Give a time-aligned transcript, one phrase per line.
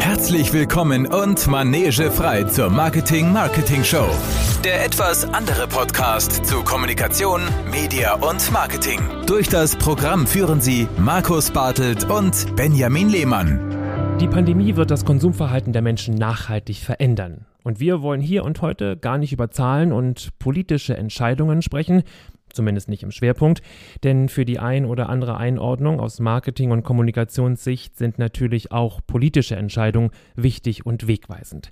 [0.00, 4.06] Herzlich willkommen und manegefrei zur Marketing Marketing Show.
[4.64, 9.00] Der etwas andere Podcast zu Kommunikation, Media und Marketing.
[9.26, 14.18] Durch das Programm führen Sie Markus Bartelt und Benjamin Lehmann.
[14.20, 17.46] Die Pandemie wird das Konsumverhalten der Menschen nachhaltig verändern.
[17.62, 22.02] Und wir wollen hier und heute gar nicht über Zahlen und politische Entscheidungen sprechen,
[22.54, 23.62] zumindest nicht im Schwerpunkt,
[24.02, 29.56] denn für die ein oder andere Einordnung aus Marketing- und Kommunikationssicht sind natürlich auch politische
[29.56, 31.70] Entscheidungen wichtig und wegweisend.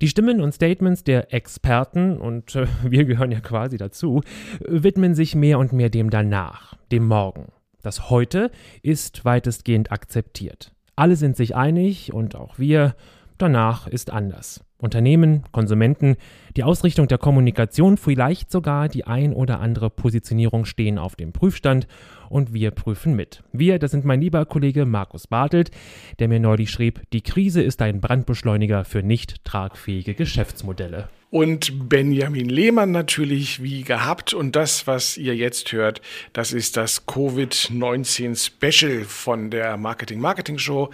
[0.00, 4.22] Die Stimmen und Statements der Experten, und äh, wir gehören ja quasi dazu,
[4.60, 7.46] widmen sich mehr und mehr dem Danach, dem Morgen.
[7.82, 8.50] Das Heute
[8.82, 10.72] ist weitestgehend akzeptiert.
[10.94, 12.94] Alle sind sich einig und auch wir,
[13.38, 14.64] danach ist anders.
[14.80, 16.16] Unternehmen, Konsumenten,
[16.56, 21.88] die Ausrichtung der Kommunikation, vielleicht sogar die ein oder andere Positionierung stehen auf dem Prüfstand
[22.28, 23.42] und wir prüfen mit.
[23.52, 25.70] Wir, das sind mein lieber Kollege Markus Bartelt,
[26.18, 31.08] der mir neulich schrieb, die Krise ist ein Brandbeschleuniger für nicht tragfähige Geschäftsmodelle.
[31.30, 34.32] Und Benjamin Lehmann natürlich wie gehabt.
[34.32, 36.00] Und das, was ihr jetzt hört,
[36.32, 40.90] das ist das Covid-19 Special von der Marketing Marketing Show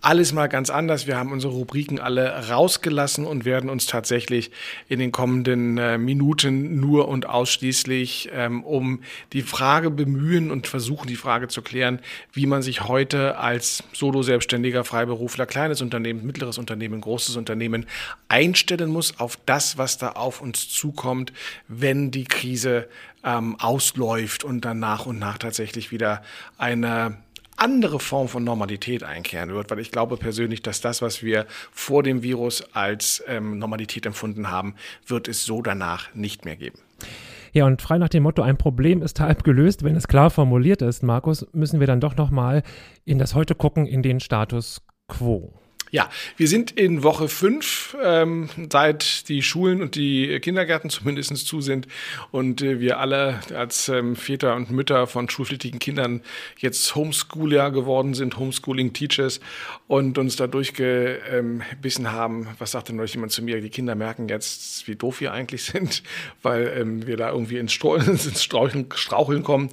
[0.00, 1.06] alles mal ganz anders.
[1.06, 4.50] Wir haben unsere Rubriken alle rausgelassen und werden uns tatsächlich
[4.88, 9.00] in den kommenden äh, Minuten nur und ausschließlich ähm, um
[9.32, 10.77] die Frage bemühen und versuchen,
[11.08, 12.00] die Frage zu klären,
[12.32, 17.86] wie man sich heute als Solo-Selbstständiger, Freiberufler, kleines Unternehmen, mittleres Unternehmen, großes Unternehmen
[18.28, 21.32] einstellen muss auf das, was da auf uns zukommt,
[21.68, 22.88] wenn die Krise
[23.24, 26.22] ähm, ausläuft und dann nach und nach tatsächlich wieder
[26.56, 27.18] eine
[27.58, 32.02] andere Form von Normalität einkehren wird, weil ich glaube persönlich, dass das, was wir vor
[32.02, 34.74] dem Virus als ähm, Normalität empfunden haben,
[35.06, 36.78] wird es so danach nicht mehr geben.
[37.52, 40.82] Ja, und frei nach dem Motto, ein Problem ist halb gelöst, wenn es klar formuliert
[40.82, 42.62] ist, Markus, müssen wir dann doch nochmal
[43.04, 45.52] in das Heute gucken, in den Status quo.
[45.90, 51.60] Ja, wir sind in Woche fünf, ähm, seit die Schulen und die Kindergärten zumindest zu
[51.60, 51.88] sind
[52.30, 56.22] und äh, wir alle als ähm, Väter und Mütter von schulpflichtigen Kindern
[56.58, 59.40] jetzt Homeschooler geworden sind, Homeschooling-Teachers
[59.86, 62.48] und uns da durchgebissen haben.
[62.58, 63.60] Was sagte neulich jemand zu mir?
[63.60, 66.02] Die Kinder merken jetzt, wie doof wir eigentlich sind,
[66.42, 69.70] weil ähm, wir da irgendwie ins, ins Straucheln, Straucheln kommen.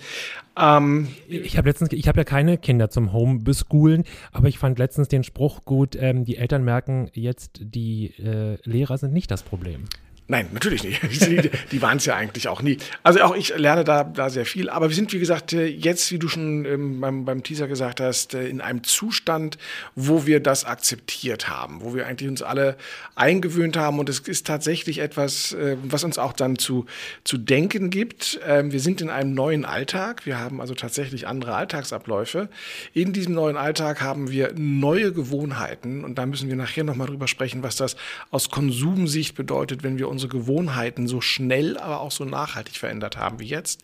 [0.58, 5.08] Ähm, ich habe letztens, ich habe ja keine Kinder zum Homeschoolen, aber ich fand letztens
[5.08, 9.86] den Spruch gut, ähm, die Eltern merken jetzt, die äh, Lehrer sind nicht das Problem.
[10.28, 11.04] Nein, natürlich nicht.
[11.26, 12.78] Die, die waren es ja eigentlich auch nie.
[13.04, 14.70] Also auch ich lerne da, da sehr viel.
[14.70, 18.00] Aber wir sind, wie gesagt, äh, jetzt, wie du schon ähm, beim, beim Teaser gesagt
[18.00, 19.60] hast, äh, in einem Zustand,
[19.94, 22.76] wo wir das akzeptiert haben, wo wir eigentlich uns alle
[23.14, 24.00] eingewöhnt haben.
[24.00, 26.88] Und es ist tatsächlich etwas, äh, was uns auch dann zu,
[27.24, 28.40] zu denken gibt.
[28.48, 30.26] Ähm, wir sind in einem neuen Alltag.
[30.26, 32.50] Wir haben also tatsächlich andere Alltagsabläufe.
[32.94, 36.04] In diesem neuen Alltag haben wir neue Gewohnheiten.
[36.04, 37.96] Und da müssen wir nachher nochmal drüber sprechen, was das
[38.32, 43.40] aus Konsumsicht bedeutet, wenn wir unsere Gewohnheiten so schnell, aber auch so nachhaltig verändert haben
[43.40, 43.82] wie jetzt.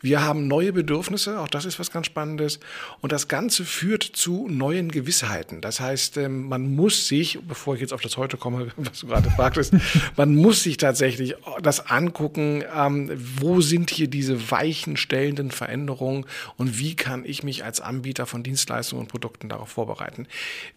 [0.00, 2.58] Wir haben neue Bedürfnisse, auch das ist was ganz Spannendes.
[3.00, 5.60] Und das Ganze führt zu neuen Gewissheiten.
[5.60, 9.06] Das heißt, ähm, man muss sich, bevor ich jetzt auf das heute komme, was du
[9.06, 9.72] gerade fragtest,
[10.16, 16.80] man muss sich tatsächlich das angucken, ähm, wo sind hier diese weichen, stellenden Veränderungen und
[16.80, 20.26] wie kann ich mich als Anbieter von Dienstleistungen und Produkten darauf vorbereiten.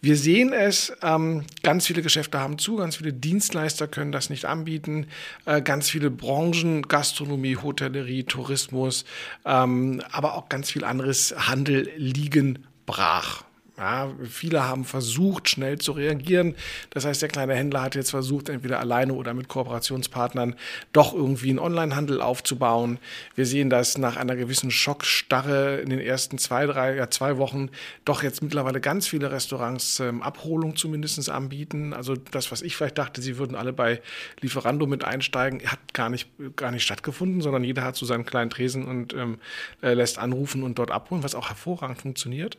[0.00, 4.44] Wir sehen es, ähm, ganz viele Geschäfte haben zu, ganz viele Dienstleister können das nicht
[4.44, 4.91] anbieten.
[4.92, 5.06] Projekten.
[5.46, 9.04] Äh, ganz viele Branchen, Gastronomie, Hotellerie, Tourismus,
[9.44, 13.44] ähm, aber auch ganz viel anderes Handel liegen brach.
[13.78, 16.54] Ja, viele haben versucht, schnell zu reagieren.
[16.90, 20.56] Das heißt, der kleine Händler hat jetzt versucht, entweder alleine oder mit Kooperationspartnern
[20.92, 22.98] doch irgendwie einen Onlinehandel aufzubauen.
[23.34, 27.70] Wir sehen, dass nach einer gewissen Schockstarre in den ersten zwei, drei, ja, zwei Wochen
[28.04, 31.94] doch jetzt mittlerweile ganz viele Restaurants ähm, Abholung zumindest anbieten.
[31.94, 34.02] Also das, was ich vielleicht dachte, sie würden alle bei
[34.40, 38.50] Lieferando mit einsteigen, hat gar nicht, gar nicht stattgefunden, sondern jeder hat so seinen kleinen
[38.50, 39.38] Tresen und ähm,
[39.82, 42.58] äh, lässt anrufen und dort abholen, was auch hervorragend funktioniert.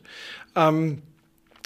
[0.56, 1.02] Ähm,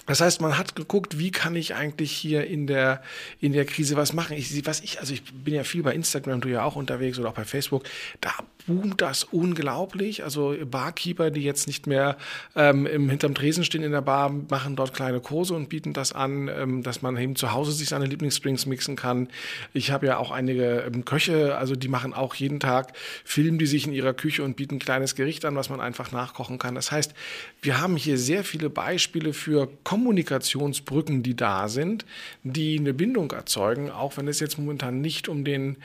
[0.09, 3.03] das heißt, man hat geguckt, wie kann ich eigentlich hier in der,
[3.41, 4.37] in der Krise was machen.
[4.39, 7.29] Ich, was ich, also ich bin ja viel bei Instagram, du ja auch unterwegs oder
[7.29, 7.85] auch bei Facebook.
[8.23, 8.33] Da
[8.69, 10.23] boomt das unglaublich.
[10.23, 12.17] Also Barkeeper, die jetzt nicht mehr
[12.55, 16.13] ähm, im, hinterm Tresen stehen in der Bar, machen dort kleine Kurse und bieten das
[16.13, 19.29] an, ähm, dass man eben zu Hause sich seine Lieblingsdrinks mixen kann.
[19.73, 22.93] Ich habe ja auch einige ähm, Köche, also die machen auch jeden Tag,
[23.25, 26.13] filmen die sich in ihrer Küche und bieten ein kleines Gericht an, was man einfach
[26.13, 26.75] nachkochen kann.
[26.75, 27.15] Das heißt,
[27.63, 32.05] wir haben hier sehr viele Beispiele für Kommunikationsbrücken, die da sind,
[32.43, 35.79] die eine Bindung erzeugen, auch wenn es jetzt momentan nicht um den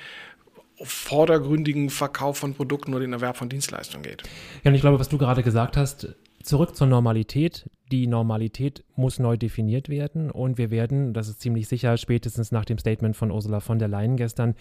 [0.81, 4.23] vordergründigen Verkauf von Produkten oder den Erwerb von Dienstleistungen geht.
[4.63, 9.19] Ja, und ich glaube, was du gerade gesagt hast, zurück zur Normalität, die Normalität muss
[9.19, 13.29] neu definiert werden und wir werden, das ist ziemlich sicher, spätestens nach dem Statement von
[13.29, 14.55] Ursula von der Leyen gestern,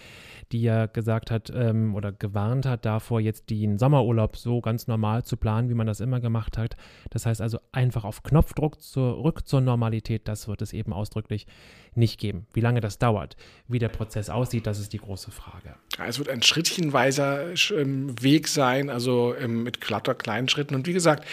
[0.50, 5.24] die ja gesagt hat ähm, oder gewarnt hat davor, jetzt den Sommerurlaub so ganz normal
[5.24, 6.76] zu planen, wie man das immer gemacht hat.
[7.10, 11.46] Das heißt also einfach auf Knopfdruck zurück zur Normalität, das wird es eben ausdrücklich
[11.94, 12.46] nicht geben.
[12.52, 13.36] Wie lange das dauert,
[13.68, 15.74] wie der Prozess aussieht, das ist die große Frage.
[16.06, 20.74] Es wird ein schrittchenweiser ähm, Weg sein, also ähm, mit glatter kleinen Schritten.
[20.74, 21.24] Und wie gesagt,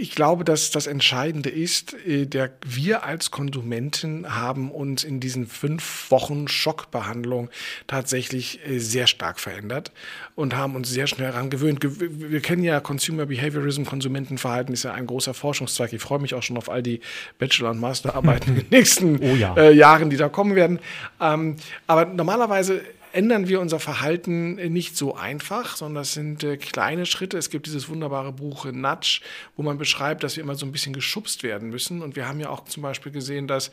[0.00, 5.46] ich glaube, dass das Entscheidende ist, äh, der, wir als Konsumenten haben uns in diesen
[5.46, 7.50] fünf Wochen Schockbehandlung
[7.86, 9.92] tatsächlich äh, sehr stark verändert
[10.34, 11.80] und haben uns sehr schnell daran gewöhnt.
[11.82, 15.92] Wir kennen ja Consumer Behaviorism, Konsumentenverhalten ist ja ein großer Forschungszweig.
[15.92, 17.00] Ich freue mich auch schon auf all die
[17.38, 19.54] Bachelor- und Masterarbeiten in den nächsten oh ja.
[19.56, 20.78] äh, Jahren, die da kommen werden.
[21.20, 21.56] Ähm,
[21.86, 22.80] aber normalerweise
[23.12, 27.38] ändern wir unser Verhalten nicht so einfach, sondern das sind äh, kleine Schritte.
[27.38, 29.20] Es gibt dieses wunderbare Buch Nudge,
[29.56, 32.02] wo man beschreibt, dass wir immer so ein bisschen geschubst werden müssen.
[32.02, 33.70] Und wir haben ja auch zum Beispiel gesehen, dass,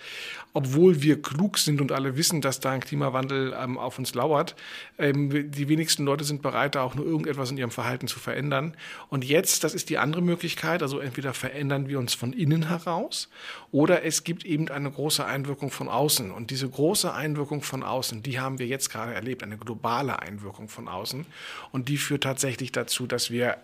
[0.54, 4.56] obwohl wir klug sind und alle wissen, dass da ein Klimawandel ähm, auf uns lauert,
[4.98, 8.76] ähm, die wenigsten Leute sind bereit, da auch nur irgendetwas in ihrem Verhalten zu verändern.
[9.10, 13.30] Und jetzt, das ist die andere Möglichkeit, also entweder verändern wir uns von innen heraus
[13.72, 16.32] oder es gibt eben eine große Einwirkung von außen.
[16.32, 20.20] Und diese große Einwirkung von außen, die haben wir jetzt gerade erlebt erlebt, eine globale
[20.20, 21.26] Einwirkung von außen.
[21.72, 23.58] Und die führt tatsächlich dazu, dass wir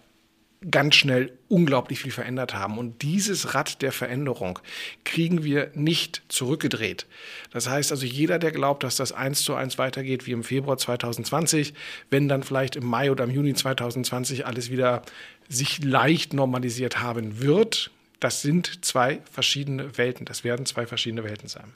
[0.71, 2.77] ganz schnell unglaublich viel verändert haben.
[2.77, 4.60] Und dieses Rad der Veränderung
[5.04, 7.06] kriegen wir nicht zurückgedreht.
[7.51, 10.77] Das heißt also, jeder, der glaubt, dass das eins zu eins weitergeht wie im Februar
[10.77, 11.74] 2020,
[12.10, 15.01] wenn dann vielleicht im Mai oder im Juni 2020 alles wieder
[15.50, 20.25] sich leicht normalisiert haben wird, das sind zwei verschiedene Welten.
[20.25, 21.74] Das werden zwei verschiedene Welten sein.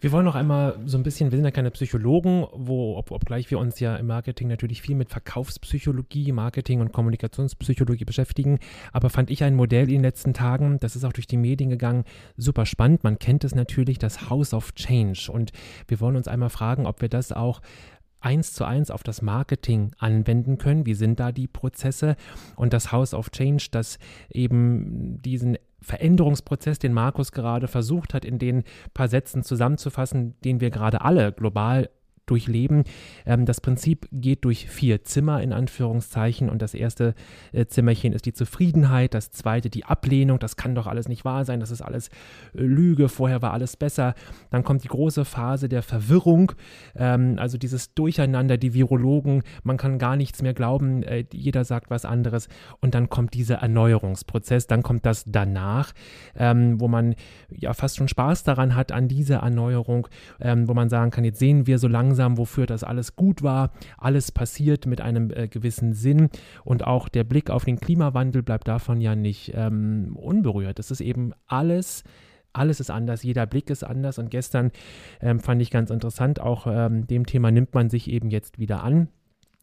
[0.00, 3.50] Wir wollen noch einmal so ein bisschen, wir sind ja keine Psychologen, wo, ob, obgleich
[3.50, 8.60] wir uns ja im Marketing natürlich viel mit Verkaufspsychologie, Marketing und Kommunikationspsychologie beschäftigen,
[8.92, 11.68] aber fand ich ein Modell in den letzten Tagen, das ist auch durch die Medien
[11.68, 12.04] gegangen,
[12.38, 13.04] super spannend.
[13.04, 15.30] Man kennt es natürlich, das House of Change.
[15.30, 15.52] Und
[15.86, 17.60] wir wollen uns einmal fragen, ob wir das auch
[18.20, 20.86] eins zu eins auf das Marketing anwenden können.
[20.86, 22.16] Wie sind da die Prozesse?
[22.56, 23.98] Und das House of Change, das
[24.30, 30.70] eben diesen Veränderungsprozess, den Markus gerade versucht hat, in den paar Sätzen zusammenzufassen, den wir
[30.70, 31.90] gerade alle global
[32.30, 32.84] durchleben.
[33.26, 37.14] Ähm, das Prinzip geht durch vier Zimmer in Anführungszeichen und das erste
[37.52, 41.44] äh, Zimmerchen ist die Zufriedenheit, das zweite die Ablehnung, das kann doch alles nicht wahr
[41.44, 42.08] sein, das ist alles
[42.54, 44.14] äh, Lüge, vorher war alles besser.
[44.50, 46.52] Dann kommt die große Phase der Verwirrung,
[46.94, 51.90] ähm, also dieses Durcheinander, die Virologen, man kann gar nichts mehr glauben, äh, jeder sagt
[51.90, 52.48] was anderes
[52.80, 55.92] und dann kommt dieser Erneuerungsprozess, dann kommt das danach,
[56.36, 57.14] ähm, wo man
[57.50, 60.06] ja fast schon Spaß daran hat an dieser Erneuerung,
[60.40, 63.42] ähm, wo man sagen kann, jetzt sehen wir so langsam, langsam, wofür das alles gut
[63.42, 63.72] war.
[63.96, 66.28] Alles passiert mit einem äh, gewissen Sinn
[66.64, 70.78] und auch der Blick auf den Klimawandel bleibt davon ja nicht ähm, unberührt.
[70.78, 72.04] Es ist eben alles
[72.52, 74.18] alles ist anders, jeder Blick ist anders.
[74.18, 74.72] Und gestern
[75.20, 78.82] ähm, fand ich ganz interessant, auch ähm, dem Thema nimmt man sich eben jetzt wieder
[78.82, 79.08] an.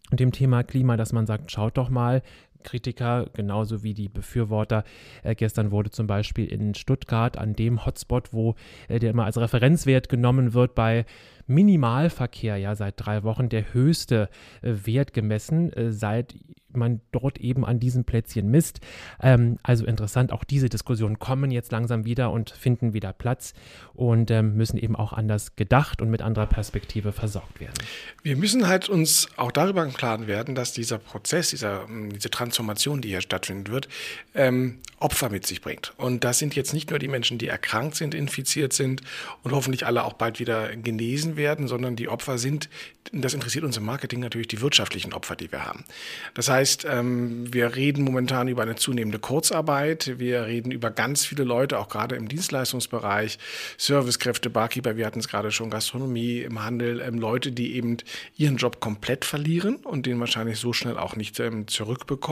[0.10, 2.22] Und dem Thema Klima, dass man sagt, schaut doch mal,
[2.64, 4.84] Kritiker genauso wie die Befürworter.
[5.24, 8.56] Äh, gestern wurde zum Beispiel in Stuttgart an dem Hotspot, wo
[8.88, 11.06] äh, der immer als Referenzwert genommen wird bei
[11.48, 14.30] Minimalverkehr, ja seit drei Wochen der höchste
[14.62, 16.36] äh, Wert gemessen, äh, seit
[16.78, 18.80] man dort eben an diesem Plätzchen misst.
[19.22, 23.54] Ähm, also interessant, auch diese Diskussionen kommen jetzt langsam wieder und finden wieder Platz
[23.94, 27.74] und ähm, müssen eben auch anders gedacht und mit anderer Perspektive versorgt werden.
[28.22, 32.47] Wir müssen halt uns auch darüber im Klaren werden, dass dieser Prozess, dieser, diese Transformation,
[32.52, 33.88] die hier stattfinden wird,
[34.36, 35.94] ähm, Opfer mit sich bringt.
[35.98, 39.02] Und das sind jetzt nicht nur die Menschen, die erkrankt sind, infiziert sind
[39.44, 42.68] und hoffentlich alle auch bald wieder genesen werden, sondern die Opfer sind,
[43.12, 45.86] das interessiert uns im Marketing natürlich, die wirtschaftlichen Opfer, die wir haben.
[46.34, 51.44] Das heißt, ähm, wir reden momentan über eine zunehmende Kurzarbeit, wir reden über ganz viele
[51.44, 53.38] Leute, auch gerade im Dienstleistungsbereich,
[53.78, 57.98] Servicekräfte, Barkeeper, wir hatten es gerade schon, Gastronomie, im Handel, ähm, Leute, die eben
[58.36, 61.68] ihren Job komplett verlieren und den wahrscheinlich so schnell auch nicht ähm,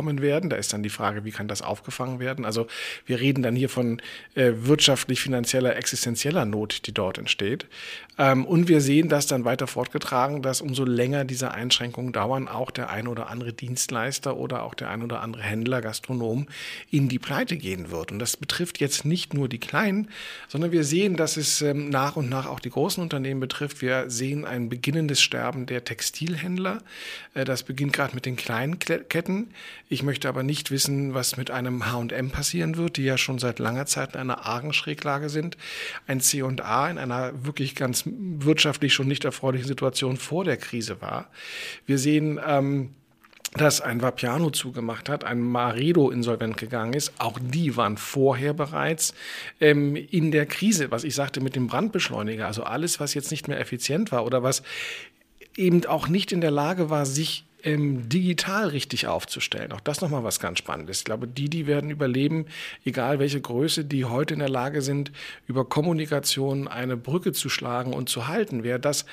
[0.05, 0.49] zurückbekommen werden.
[0.49, 2.45] Da ist dann die Frage, wie kann das aufgefangen werden?
[2.45, 2.67] Also
[3.05, 4.01] wir reden dann hier von
[4.35, 7.67] äh, wirtschaftlich-finanzieller, existenzieller Not, die dort entsteht.
[8.17, 12.89] und wir sehen das dann weiter fortgetragen, dass umso länger diese Einschränkungen dauern, auch der
[12.89, 16.47] ein oder andere Dienstleister oder auch der ein oder andere Händler, Gastronom
[16.91, 18.13] in die Pleite gehen wird.
[18.13, 20.07] Und das betrifft jetzt nicht nur die Kleinen,
[20.47, 23.81] sondern wir sehen, dass es ähm, nach und nach auch die großen Unternehmen betrifft.
[23.81, 26.81] Wir sehen ein beginnendes Sterben der Textilhändler.
[27.33, 29.47] Äh, das beginnt gerade mit den kleinen Ketten.
[30.03, 33.85] Möchte aber nicht wissen, was mit einem H&M passieren wird, die ja schon seit langer
[33.85, 35.57] Zeit in einer argen Schräglage sind.
[36.07, 41.29] Ein C&A in einer wirklich ganz wirtschaftlich schon nicht erfreulichen Situation vor der Krise war.
[41.85, 42.89] Wir sehen ähm,
[43.55, 49.13] dass ein Vapiano zugemacht hat, ein Maredo insolvent gegangen ist, auch die waren vorher bereits
[49.61, 53.47] ähm, in der Krise, was ich sagte mit dem Brandbeschleuniger, also alles, was jetzt nicht
[53.47, 54.61] mehr effizient war oder was
[55.55, 59.71] eben auch nicht in der Lage war, sich ähm, digital richtig aufzustellen.
[59.71, 60.99] Auch das nochmal was ganz Spannendes.
[60.99, 62.45] Ich glaube, die, die werden überleben,
[62.85, 65.11] egal welche Größe, die heute in der Lage sind,
[65.47, 68.63] über Kommunikation eine Brücke zu schlagen und zu halten.
[68.63, 69.05] Wer das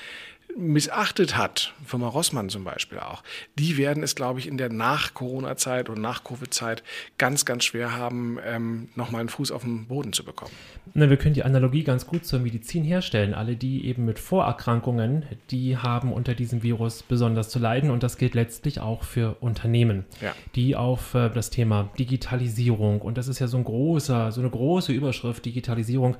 [0.57, 3.23] missachtet hat, Firma Rossmann zum Beispiel auch,
[3.57, 6.83] die werden es, glaube ich, in der Nach-Corona-Zeit und Nach-Covid-Zeit
[7.17, 10.51] ganz, ganz schwer haben, ähm, nochmal einen Fuß auf den Boden zu bekommen.
[10.93, 13.33] Na, wir können die Analogie ganz gut zur Medizin herstellen.
[13.33, 18.17] Alle, die eben mit Vorerkrankungen, die haben unter diesem Virus besonders zu leiden und das
[18.17, 20.33] gilt letztlich auch für Unternehmen, ja.
[20.55, 24.49] die auf äh, das Thema Digitalisierung und das ist ja so ein großer, so eine
[24.49, 26.17] große Überschrift Digitalisierung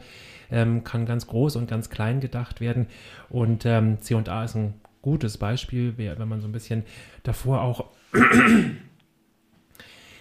[0.54, 2.88] ähm, kann ganz groß und ganz klein gedacht werden.
[3.30, 6.84] Und ähm, C&A ist ein gutes Beispiel, wenn man so ein bisschen
[7.24, 7.86] davor auch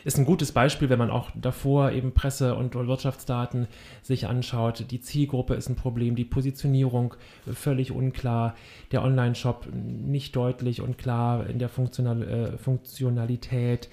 [0.04, 3.68] ist ein gutes Beispiel, wenn man auch davor eben Presse- und Wirtschaftsdaten
[4.02, 4.90] sich anschaut.
[4.90, 7.14] Die Zielgruppe ist ein Problem, die Positionierung
[7.52, 8.56] völlig unklar,
[8.90, 13.88] der Online-Shop nicht deutlich und klar in der Funktional, äh, Funktionalität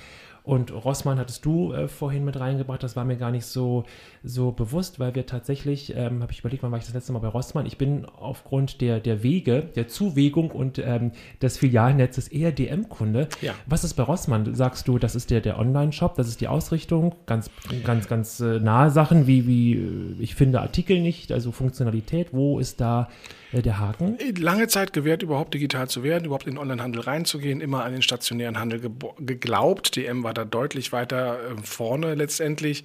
[0.49, 3.83] und Rossmann hattest du äh, vorhin mit reingebracht, das war mir gar nicht so,
[4.23, 7.19] so bewusst, weil wir tatsächlich, ähm, habe ich überlegt, wann war ich das letzte Mal
[7.19, 7.67] bei Rossmann?
[7.67, 13.29] Ich bin aufgrund der, der Wege, der Zuwegung und ähm, des Filialnetzes eher DM-Kunde.
[13.41, 13.53] Ja.
[13.67, 14.55] Was ist bei Rossmann?
[14.55, 17.51] Sagst du, das ist der, der Online-Shop, das ist die Ausrichtung, ganz,
[17.83, 22.57] ganz, ganz äh, nahe Sachen, wie, wie äh, ich finde Artikel nicht, also Funktionalität, wo
[22.57, 23.07] ist da
[23.51, 24.17] der Haken?
[24.37, 28.03] Lange Zeit gewährt, überhaupt digital zu werden, überhaupt in den Onlinehandel reinzugehen, immer an den
[28.03, 29.95] stationären Handel geglaubt.
[29.95, 32.83] DM war da deutlich weiter äh, vorne letztendlich.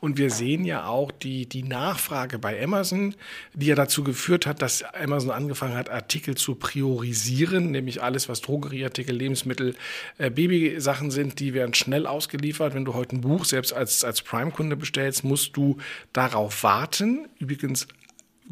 [0.00, 3.14] Und wir sehen ja auch die, die Nachfrage bei Amazon,
[3.52, 8.40] die ja dazu geführt hat, dass Amazon angefangen hat, Artikel zu priorisieren, nämlich alles, was
[8.40, 9.74] Drogerieartikel, Lebensmittel,
[10.16, 12.74] äh, Babysachen sind, die werden schnell ausgeliefert.
[12.74, 15.76] Wenn du heute ein Buch selbst als, als Prime-Kunde bestellst, musst du
[16.14, 17.28] darauf warten.
[17.38, 17.86] Übrigens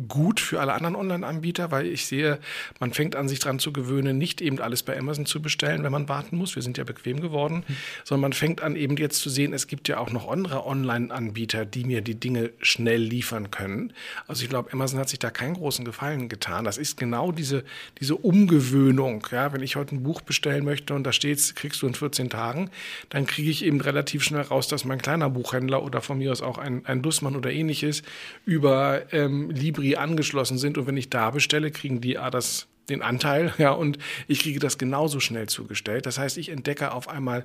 [0.09, 2.39] gut für alle anderen Online-Anbieter, weil ich sehe,
[2.81, 5.93] man fängt an, sich daran zu gewöhnen, nicht eben alles bei Amazon zu bestellen, wenn
[5.93, 6.57] man warten muss.
[6.57, 7.77] Wir sind ja bequem geworden, mhm.
[8.03, 11.65] sondern man fängt an, eben jetzt zu sehen, es gibt ja auch noch andere Online-Anbieter,
[11.65, 13.93] die mir die Dinge schnell liefern können.
[14.27, 16.65] Also ich glaube, Amazon hat sich da keinen großen Gefallen getan.
[16.65, 17.65] Das ist genau diese,
[18.01, 19.27] diese Umgewöhnung.
[19.31, 22.31] Ja, wenn ich heute ein Buch bestellen möchte und da steht, kriegst du in 14
[22.31, 22.71] Tagen,
[23.11, 26.43] dann kriege ich eben relativ schnell raus, dass mein kleiner Buchhändler oder von mir aus
[26.43, 28.03] auch ein, ein Dussmann oder ähnliches
[28.45, 32.67] über ähm, Libri Libri angeschlossen sind und wenn ich da bestelle, kriegen die ah, das
[32.88, 33.99] den Anteil, ja, und
[34.29, 36.07] ich kriege das genauso schnell zugestellt.
[36.07, 37.45] Das heißt, ich entdecke auf einmal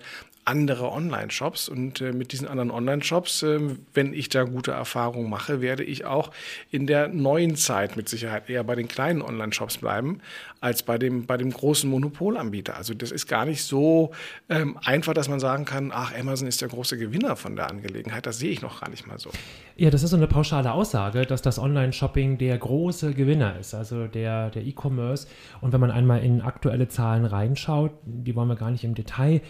[0.50, 3.60] andere Online-Shops und äh, mit diesen anderen Online-Shops, äh,
[3.94, 6.32] wenn ich da gute Erfahrungen mache, werde ich auch
[6.72, 10.22] in der neuen Zeit mit Sicherheit eher bei den kleinen Online-Shops bleiben,
[10.60, 12.76] als bei dem, bei dem großen Monopolanbieter.
[12.76, 14.12] Also das ist gar nicht so
[14.50, 18.26] ähm, einfach, dass man sagen kann, ach, Amazon ist der große Gewinner von der Angelegenheit.
[18.26, 19.30] Das sehe ich noch gar nicht mal so.
[19.78, 24.08] Ja, das ist so eine pauschale Aussage, dass das Online-Shopping der große Gewinner ist, also
[24.08, 25.28] der, der E-Commerce.
[25.62, 29.42] Und wenn man einmal in aktuelle Zahlen reinschaut, die wollen wir gar nicht im Detail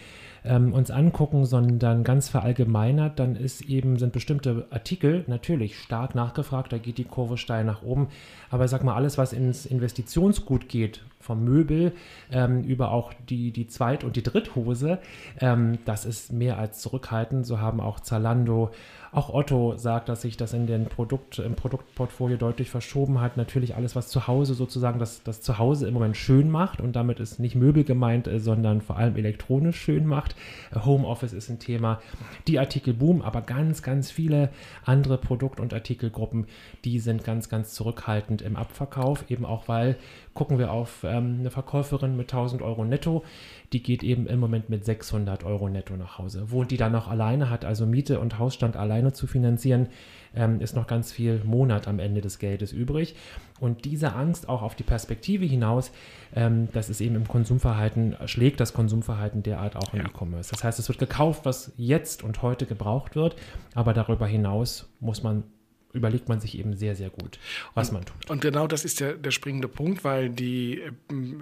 [0.44, 6.72] ähm, uns angucken, sondern ganz verallgemeinert, dann ist eben, sind bestimmte Artikel natürlich stark nachgefragt,
[6.72, 8.08] da geht die Kurve steil nach oben.
[8.50, 11.92] Aber sag mal, alles, was ins Investitionsgut geht, vom Möbel
[12.32, 14.98] ähm, über auch die, die Zweit- und die Dritthose,
[15.38, 17.46] ähm, das ist mehr als zurückhaltend.
[17.46, 18.70] So haben auch Zalando,
[19.12, 23.36] auch Otto sagt, dass sich das in den Produkt, im Produktportfolio deutlich verschoben hat.
[23.36, 27.18] Natürlich alles, was zu Hause sozusagen das, das Zuhause im Moment schön macht und damit
[27.18, 30.36] ist nicht Möbel gemeint, äh, sondern vor allem elektronisch schön macht.
[30.72, 32.00] Äh, Homeoffice ist ein Thema.
[32.46, 34.50] Die Artikel boom, aber ganz, ganz viele
[34.84, 36.46] andere Produkt- und Artikelgruppen,
[36.84, 39.96] die sind ganz, ganz zurückhaltend im Abverkauf, eben auch weil
[40.34, 43.24] gucken wir auf ähm, eine Verkäuferin mit 1000 Euro netto,
[43.72, 46.50] die geht eben im Moment mit 600 Euro netto nach Hause.
[46.50, 49.88] Wohnt die dann noch alleine, hat also Miete und Hausstand alleine zu finanzieren,
[50.34, 53.14] ähm, ist noch ganz viel Monat am Ende des Geldes übrig.
[53.60, 55.92] Und diese Angst auch auf die Perspektive hinaus,
[56.34, 60.06] ähm, das ist eben im Konsumverhalten, schlägt das Konsumverhalten derart auch im ja.
[60.06, 60.50] E-Commerce.
[60.50, 63.36] Das heißt, es wird gekauft, was jetzt und heute gebraucht wird,
[63.74, 65.44] aber darüber hinaus muss man
[65.92, 67.38] überlegt man sich eben sehr, sehr gut,
[67.74, 68.30] was man tut.
[68.30, 70.92] Und genau das ist der, der springende Punkt, weil die äh,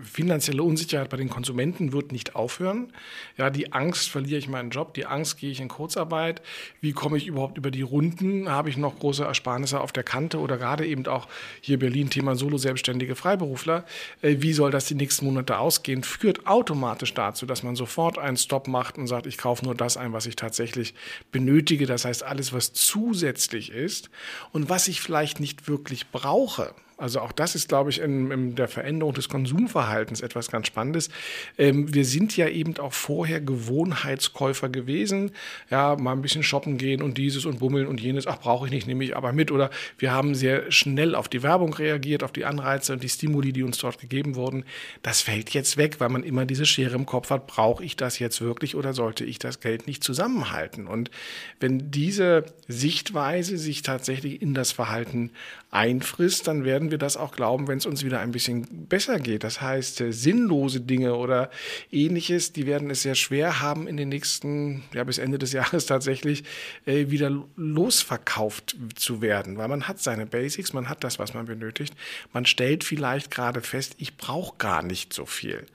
[0.02, 2.92] finanzielle Unsicherheit bei den Konsumenten wird nicht aufhören.
[3.36, 6.40] Ja, die Angst, verliere ich meinen Job, die Angst, gehe ich in Kurzarbeit,
[6.80, 10.38] wie komme ich überhaupt über die Runden, habe ich noch große Ersparnisse auf der Kante
[10.38, 11.28] oder gerade eben auch
[11.60, 13.84] hier Berlin Thema Solo-Selbstständige Freiberufler,
[14.22, 18.38] äh, wie soll das die nächsten Monate ausgehen, führt automatisch dazu, dass man sofort einen
[18.38, 20.94] Stop macht und sagt, ich kaufe nur das ein, was ich tatsächlich
[21.32, 21.84] benötige.
[21.84, 24.08] Das heißt, alles, was zusätzlich ist,
[24.52, 28.54] und was ich vielleicht nicht wirklich brauche, Also auch das ist, glaube ich, in, in
[28.56, 31.10] der Veränderung des Konsumverhaltens etwas ganz Spannendes.
[31.56, 35.30] Ähm, wir sind ja eben auch vorher Gewohnheitskäufer gewesen.
[35.70, 38.26] Ja, mal ein bisschen shoppen gehen und dieses und bummeln und jenes.
[38.26, 39.52] Ach, brauche ich nicht, nehme ich aber mit.
[39.52, 43.52] Oder wir haben sehr schnell auf die Werbung reagiert, auf die Anreize und die Stimuli,
[43.52, 44.64] die uns dort gegeben wurden.
[45.02, 47.46] Das fällt jetzt weg, weil man immer diese Schere im Kopf hat.
[47.46, 50.88] Brauche ich das jetzt wirklich oder sollte ich das Geld nicht zusammenhalten?
[50.88, 51.12] Und
[51.60, 55.30] wenn diese Sichtweise sich tatsächlich in das Verhalten
[55.70, 59.44] einfrisst, dann werden wir das auch glauben, wenn es uns wieder ein bisschen besser geht.
[59.44, 61.50] Das heißt, äh, sinnlose Dinge oder
[61.90, 65.86] ähnliches, die werden es sehr schwer haben, in den nächsten, ja, bis Ende des Jahres
[65.86, 66.44] tatsächlich
[66.86, 71.46] äh, wieder losverkauft zu werden, weil man hat seine Basics, man hat das, was man
[71.46, 71.94] benötigt.
[72.32, 75.66] Man stellt vielleicht gerade fest, ich brauche gar nicht so viel.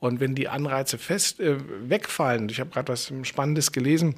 [0.00, 1.56] Und wenn die Anreize fest äh,
[1.88, 4.14] wegfallen, ich habe gerade was Spannendes gelesen,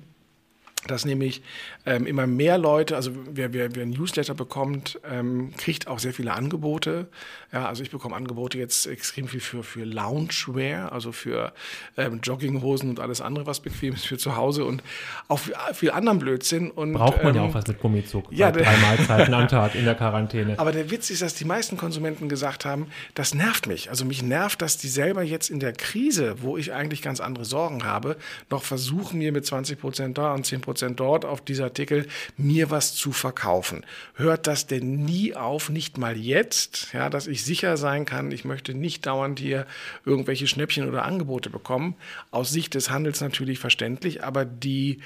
[0.86, 1.42] dass nämlich
[1.84, 6.14] ähm, immer mehr Leute, also wer, wer, wer ein Newsletter bekommt, ähm, kriegt auch sehr
[6.14, 7.08] viele Angebote.
[7.52, 11.52] Ja, also ich bekomme Angebote jetzt extrem viel für, für Loungewear, also für
[11.96, 14.82] ähm, Jogginghosen und alles andere, was bequem ist für zu Hause und
[15.28, 16.70] auch viel, viel anderen Blödsinn.
[16.70, 18.26] Und, Braucht man ja ähm, auch was mit Gummizug.
[18.30, 20.58] Ja, drei Mahlzeiten am Tag in der Quarantäne.
[20.58, 23.90] Aber der Witz ist, dass die meisten Konsumenten gesagt haben, das nervt mich.
[23.90, 27.44] Also mich nervt, dass die selber jetzt in der Krise, wo ich eigentlich ganz andere
[27.44, 28.16] Sorgen habe,
[28.48, 32.06] noch versuchen, mir mit 20 Prozent da und 10 Prozent Prozent dort auf dieser Artikel,
[32.36, 33.84] mir was zu verkaufen.
[34.14, 38.44] Hört das denn nie auf, nicht mal jetzt, ja, dass ich sicher sein kann, ich
[38.44, 39.66] möchte nicht dauernd hier
[40.04, 41.96] irgendwelche Schnäppchen oder Angebote bekommen.
[42.30, 45.00] Aus Sicht des Handels natürlich verständlich, aber die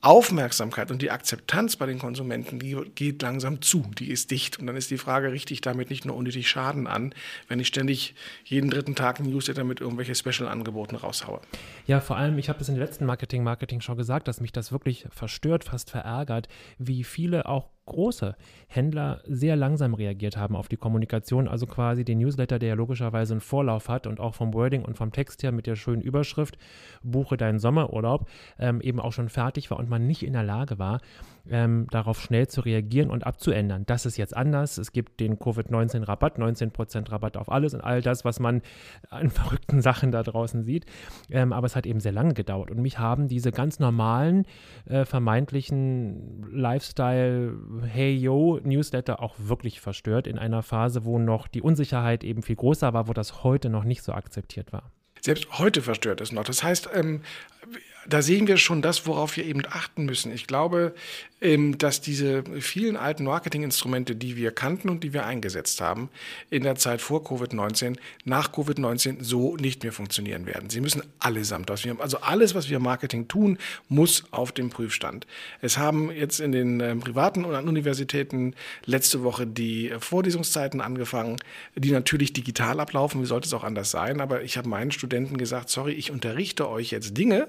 [0.00, 4.58] Aufmerksamkeit und die Akzeptanz bei den Konsumenten, die geht langsam zu, die ist dicht.
[4.58, 7.14] Und dann ist die Frage, richte ich damit nicht nur unnötig Schaden an,
[7.48, 11.40] wenn ich ständig jeden dritten Tag ein Newsletter mit irgendwelche Special-Angeboten raushaue.
[11.86, 14.72] Ja, vor allem, ich habe es in der letzten Marketing-Marketing schon gesagt, dass mich das
[14.72, 16.48] wirklich verstört, fast verärgert,
[16.78, 18.36] wie viele auch große
[18.68, 23.34] Händler sehr langsam reagiert haben auf die Kommunikation, also quasi den Newsletter, der ja logischerweise
[23.34, 26.58] einen Vorlauf hat und auch vom Wording und vom Text her mit der schönen Überschrift
[27.02, 28.28] Buche deinen Sommerurlaub
[28.58, 31.00] ähm, eben auch schon fertig war und man nicht in der Lage war,
[31.50, 33.84] ähm, darauf schnell zu reagieren und abzuändern.
[33.86, 34.78] Das ist jetzt anders.
[34.78, 38.62] Es gibt den Covid-19-Rabatt, 19% Rabatt auf alles und all das, was man
[39.10, 40.86] an verrückten Sachen da draußen sieht.
[41.30, 42.70] Ähm, aber es hat eben sehr lange gedauert.
[42.70, 44.46] Und mich haben diese ganz normalen,
[44.86, 47.54] äh, vermeintlichen Lifestyle,
[47.86, 52.56] hey yo, Newsletter auch wirklich verstört in einer Phase, wo noch die Unsicherheit eben viel
[52.56, 54.90] größer war, wo das heute noch nicht so akzeptiert war
[55.26, 56.44] selbst heute verstört es noch.
[56.44, 57.20] Das heißt, ähm,
[58.08, 60.32] da sehen wir schon das, worauf wir eben achten müssen.
[60.32, 60.94] Ich glaube,
[61.40, 66.08] ähm, dass diese vielen alten Marketinginstrumente, die wir kannten und die wir eingesetzt haben,
[66.48, 70.70] in der Zeit vor Covid-19, nach Covid-19 so nicht mehr funktionieren werden.
[70.70, 74.70] Sie müssen allesamt, was wir, also alles, was wir im Marketing tun, muss auf dem
[74.70, 75.26] Prüfstand.
[75.60, 78.54] Es haben jetzt in den äh, privaten und an Universitäten
[78.86, 81.36] letzte Woche die Vorlesungszeiten angefangen,
[81.74, 83.20] die natürlich digital ablaufen.
[83.20, 84.22] Wie sollte es auch anders sein?
[84.22, 87.48] Aber ich habe meinen Studenten gesagt, sorry, ich unterrichte euch jetzt Dinge,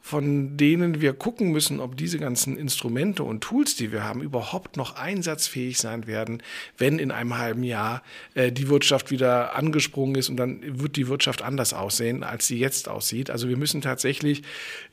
[0.00, 4.76] von denen wir gucken müssen, ob diese ganzen Instrumente und Tools, die wir haben, überhaupt
[4.76, 6.42] noch einsatzfähig sein werden,
[6.78, 8.02] wenn in einem halben Jahr
[8.34, 12.58] äh, die Wirtschaft wieder angesprungen ist und dann wird die Wirtschaft anders aussehen, als sie
[12.58, 13.30] jetzt aussieht.
[13.30, 14.42] Also wir müssen tatsächlich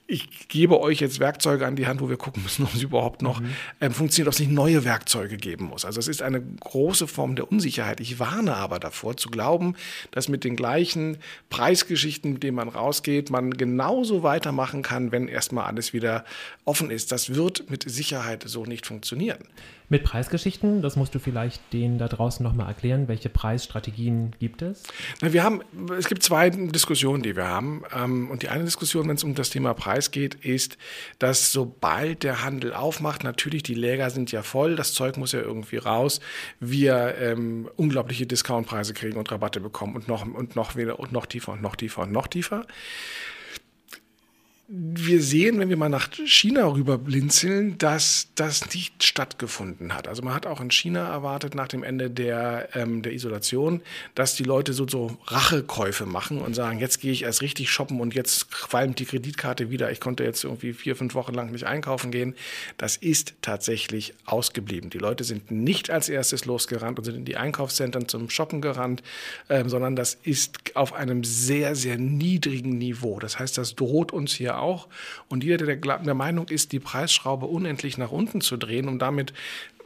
[0.07, 3.21] ich gebe euch jetzt Werkzeuge an die Hand, wo wir gucken müssen, ob sie überhaupt
[3.21, 3.55] noch mhm.
[3.81, 5.83] ähm, funktionieren, ob es nicht neue Werkzeuge geben muss.
[5.83, 7.99] Also es ist eine große Form der Unsicherheit.
[7.99, 9.75] Ich warne aber davor zu glauben,
[10.11, 11.17] dass mit den gleichen
[11.49, 16.23] Preisgeschichten, mit denen man rausgeht, man genauso weitermachen kann, wenn erstmal alles wieder
[16.65, 17.11] offen ist.
[17.11, 19.39] Das wird mit Sicherheit so nicht funktionieren.
[19.87, 23.07] Mit Preisgeschichten, das musst du vielleicht denen da draußen nochmal erklären.
[23.07, 24.81] Welche Preisstrategien gibt es?
[25.21, 25.61] Na, wir haben,
[25.95, 27.83] es gibt zwei Diskussionen, die wir haben.
[27.95, 30.77] Ähm, und die eine Diskussion, wenn es um das Thema Preis geht, ist,
[31.19, 35.41] dass sobald der Handel aufmacht, natürlich die Läger sind ja voll, das Zeug muss ja
[35.41, 36.19] irgendwie raus,
[36.59, 41.25] wir ähm, unglaubliche Discountpreise kriegen und Rabatte bekommen und noch, und noch wieder und noch
[41.25, 42.65] tiefer und noch tiefer und noch tiefer
[44.67, 50.07] wir sehen, wenn wir mal nach China rüber blinzeln, dass das nicht stattgefunden hat.
[50.07, 53.81] Also man hat auch in China erwartet nach dem Ende der, ähm, der Isolation,
[54.15, 57.99] dass die Leute so, so Rachekäufe machen und sagen, jetzt gehe ich erst richtig shoppen
[57.99, 59.91] und jetzt qualmt die Kreditkarte wieder.
[59.91, 62.33] Ich konnte jetzt irgendwie vier, fünf Wochen lang nicht einkaufen gehen.
[62.77, 64.89] Das ist tatsächlich ausgeblieben.
[64.89, 69.03] Die Leute sind nicht als erstes losgerannt und sind in die Einkaufszentren zum Shoppen gerannt,
[69.47, 73.19] ähm, sondern das ist auf einem sehr, sehr niedrigen Niveau.
[73.19, 74.87] Das heißt, das droht uns hier auch.
[75.27, 79.33] Und jeder, der der Meinung ist, die Preisschraube unendlich nach unten zu drehen, um damit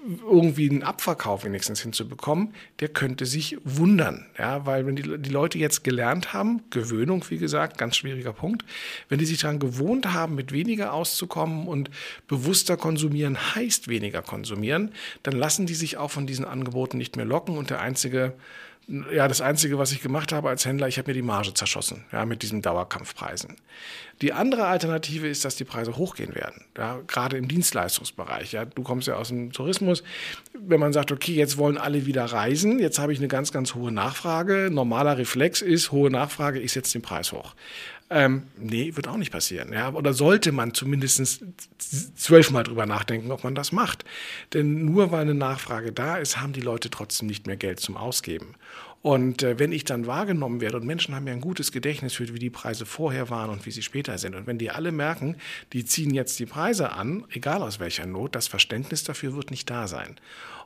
[0.07, 4.25] irgendwie einen Abverkauf wenigstens hinzubekommen, der könnte sich wundern.
[4.37, 8.63] Ja, weil wenn die, die Leute jetzt gelernt haben, Gewöhnung, wie gesagt, ganz schwieriger Punkt,
[9.09, 11.89] wenn die sich daran gewohnt haben, mit weniger auszukommen und
[12.27, 17.25] bewusster konsumieren heißt weniger konsumieren, dann lassen die sich auch von diesen Angeboten nicht mehr
[17.25, 18.33] locken und der einzige
[19.13, 22.05] ja, das Einzige, was ich gemacht habe als Händler, ich habe mir die Marge zerschossen,
[22.11, 23.55] ja, mit diesen Dauerkampfpreisen.
[24.21, 28.51] Die andere Alternative ist, dass die Preise hochgehen werden, ja, gerade im Dienstleistungsbereich.
[28.51, 28.65] Ja.
[28.65, 30.03] Du kommst ja aus dem Tourismus.
[30.53, 33.75] Wenn man sagt, okay, jetzt wollen alle wieder reisen, jetzt habe ich eine ganz, ganz
[33.75, 34.69] hohe Nachfrage.
[34.71, 37.53] Normaler Reflex ist, hohe Nachfrage, ich setze den Preis hoch.
[38.11, 39.71] Ähm, nee, wird auch nicht passieren.
[39.71, 39.93] Ja?
[39.93, 41.43] Oder sollte man zumindest
[42.15, 44.03] zwölfmal drüber nachdenken, ob man das macht.
[44.53, 47.97] Denn nur weil eine Nachfrage da ist, haben die Leute trotzdem nicht mehr Geld zum
[47.97, 48.55] Ausgeben.
[49.01, 52.33] Und äh, wenn ich dann wahrgenommen werde, und Menschen haben ja ein gutes Gedächtnis für,
[52.33, 55.37] wie die Preise vorher waren und wie sie später sind, und wenn die alle merken,
[55.71, 59.69] die ziehen jetzt die Preise an, egal aus welcher Not, das Verständnis dafür wird nicht
[59.69, 60.15] da sein.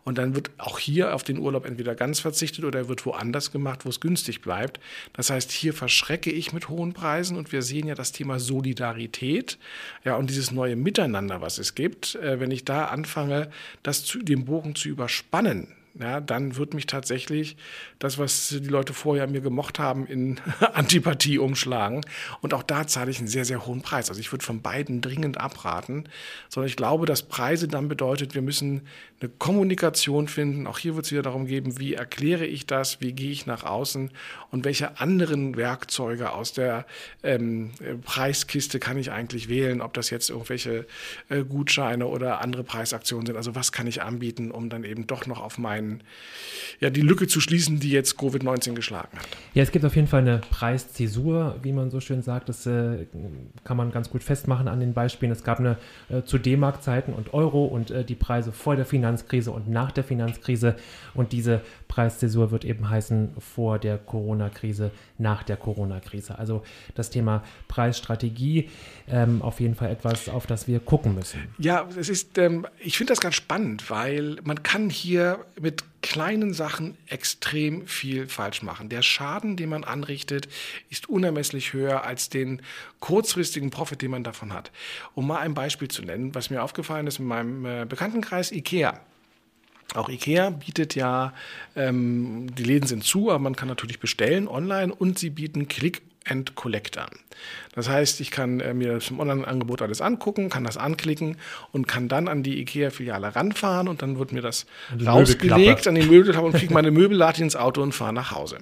[0.04, 3.52] Und dann wird auch hier auf den Urlaub entweder ganz verzichtet oder er wird woanders
[3.52, 4.80] gemacht, wo es günstig bleibt.
[5.14, 9.58] Das heißt, hier verschrecke ich mit hohen Preisen und wir sehen ja das Thema Solidarität,
[10.04, 12.16] ja, und dieses neue Miteinander, was es gibt.
[12.16, 13.50] Äh, wenn ich da anfange,
[13.82, 15.68] das zu, den Bogen zu überspannen,
[16.00, 17.56] ja, dann wird mich tatsächlich
[18.00, 20.40] das, was die Leute vorher mir gemocht haben, in
[20.74, 22.02] Antipathie umschlagen.
[22.42, 24.10] Und auch da zahle ich einen sehr, sehr hohen Preis.
[24.10, 26.10] Also ich würde von beiden dringend abraten,
[26.50, 28.88] sondern ich glaube, dass Preise dann bedeutet, wir müssen
[29.24, 30.68] eine Kommunikation finden.
[30.68, 33.64] Auch hier wird es wieder darum gehen, wie erkläre ich das, wie gehe ich nach
[33.64, 34.12] außen
[34.52, 36.86] und welche anderen Werkzeuge aus der
[37.24, 37.72] ähm,
[38.04, 40.86] Preiskiste kann ich eigentlich wählen, ob das jetzt irgendwelche
[41.30, 43.38] äh, Gutscheine oder andere Preisaktionen sind.
[43.38, 45.83] Also was kann ich anbieten, um dann eben doch noch auf meinen,
[46.80, 49.28] ja, die Lücke zu schließen, die jetzt Covid-19 geschlagen hat.
[49.54, 52.50] Ja, es gibt auf jeden Fall eine Preiszäsur, wie man so schön sagt.
[52.50, 53.06] Das äh,
[53.64, 55.32] kann man ganz gut festmachen an den Beispielen.
[55.32, 55.78] Es gab eine
[56.10, 60.04] äh, zu D-Mark-Zeiten und Euro und äh, die Preise vor der Finanzkrise und nach der
[60.04, 60.76] Finanzkrise.
[61.14, 61.62] Und diese
[61.94, 66.40] Preiszäsur wird eben heißen vor der Corona-Krise, nach der Corona-Krise.
[66.40, 66.64] Also
[66.96, 68.72] das Thema Preisstrategie
[69.08, 71.54] ähm, auf jeden Fall etwas, auf das wir gucken müssen.
[71.60, 76.56] Ja, es ist, ähm, ich finde das ganz spannend, weil man kann hier mit kleinen
[76.56, 78.90] Sachen extrem viel falsch machen.
[78.90, 80.48] Der Schaden, den man anrichtet,
[80.90, 82.64] ist unermesslich höher als den
[83.02, 84.72] kurzfristigen Profit, den man davon hat.
[85.14, 89.00] Um mal ein Beispiel zu nennen, was mir aufgefallen ist in meinem äh, Bekanntenkreis, IKEA.
[89.94, 91.34] Auch IKEA bietet ja,
[91.76, 96.02] ähm, die Läden sind zu, aber man kann natürlich bestellen online und sie bieten Click
[96.26, 97.10] and Collect an.
[97.76, 101.38] Das heißt, ich kann äh, mir das im Online-Angebot alles angucken, kann das anklicken
[101.72, 104.66] und kann dann an die IKEA-Filiale ranfahren und dann wird mir das
[105.06, 108.60] rausgelegt an die Möbelklappe und kriege meine Möbel, lade ins Auto und fahre nach Hause.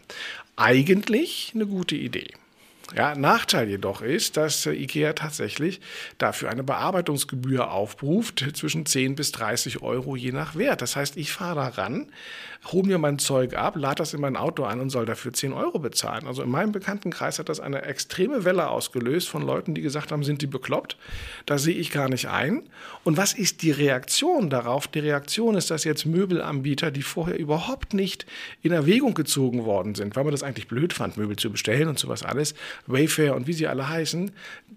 [0.56, 2.34] Eigentlich eine gute Idee.
[2.96, 5.80] Ja, Nachteil jedoch ist, dass äh, IKEA tatsächlich
[6.18, 10.82] dafür eine Bearbeitungsgebühr aufruft zwischen 10 bis 30 Euro je nach Wert.
[10.82, 12.12] Das heißt, ich fahre da ran,
[12.66, 15.52] hole mir mein Zeug ab, lade das in mein Auto ein und soll dafür 10
[15.52, 16.28] Euro bezahlen.
[16.28, 20.24] Also in meinem Bekanntenkreis hat das eine extreme Welle ausgelöst von Leuten, die gesagt haben,
[20.24, 20.96] sind die bekloppt?
[21.48, 22.64] Da sehe ich gar nicht ein.
[23.04, 24.88] Und was ist die Reaktion darauf?
[24.88, 28.28] Die Reaktion ist, dass jetzt Möbelanbieter, die vorher überhaupt nicht
[28.62, 31.98] in Erwägung gezogen worden sind, weil man das eigentlich blöd fand, Möbel zu bestellen und
[31.98, 32.54] sowas alles,
[32.86, 34.32] Wayfair und wie sie alle heißen,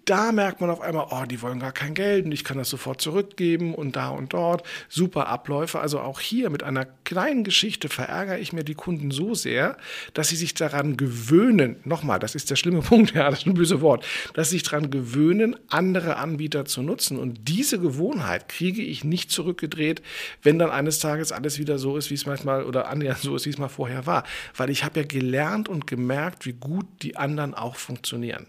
[0.06, 2.68] da merkt man auf einmal, oh, die wollen gar kein Geld und ich kann das
[2.68, 4.62] sofort zurückgeben und da und dort.
[4.88, 5.80] Super Abläufe.
[5.80, 9.76] Also auch hier mit einer kleinen Geschichte verärgere ich mir die Kunden so sehr,
[10.12, 13.54] dass sie sich daran gewöhnen, nochmal, das ist der schlimme Punkt, ja, das ist ein
[13.54, 17.18] böse Wort, dass sie sich daran gewöhnen, andere Anbieter zu nutzen.
[17.18, 20.02] Und diese Gewohnheit kriege ich nicht zurückgedreht,
[20.42, 23.46] wenn dann eines Tages alles wieder so ist, wie es manchmal oder annähernd so ist,
[23.46, 24.24] wie es mal vorher war.
[24.56, 28.46] Weil ich habe ja gelernt und gemerkt, wie gut die anderen auch funktionieren funktionieren.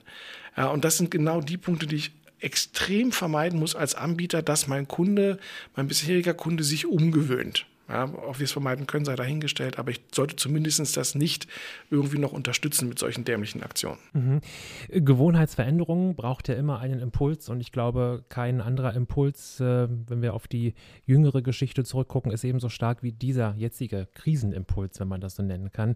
[0.58, 4.68] Ja, und das sind genau die Punkte, die ich extrem vermeiden muss als Anbieter, dass
[4.68, 5.40] mein Kunde,
[5.76, 7.66] mein bisheriger Kunde sich umgewöhnt.
[7.88, 11.48] Ja, ob wir es vermeiden können, sei dahingestellt, aber ich sollte zumindest das nicht
[11.92, 14.00] irgendwie noch unterstützen mit solchen dämlichen Aktionen.
[14.14, 14.42] Mhm.
[14.90, 20.34] Gewohnheitsveränderungen braucht ja immer einen Impuls und ich glaube, kein anderer Impuls, äh, wenn wir
[20.34, 20.74] auf die
[21.06, 25.72] jüngere Geschichte zurückgucken, ist ebenso stark wie dieser jetzige Krisenimpuls, wenn man das so nennen
[25.72, 25.96] kann.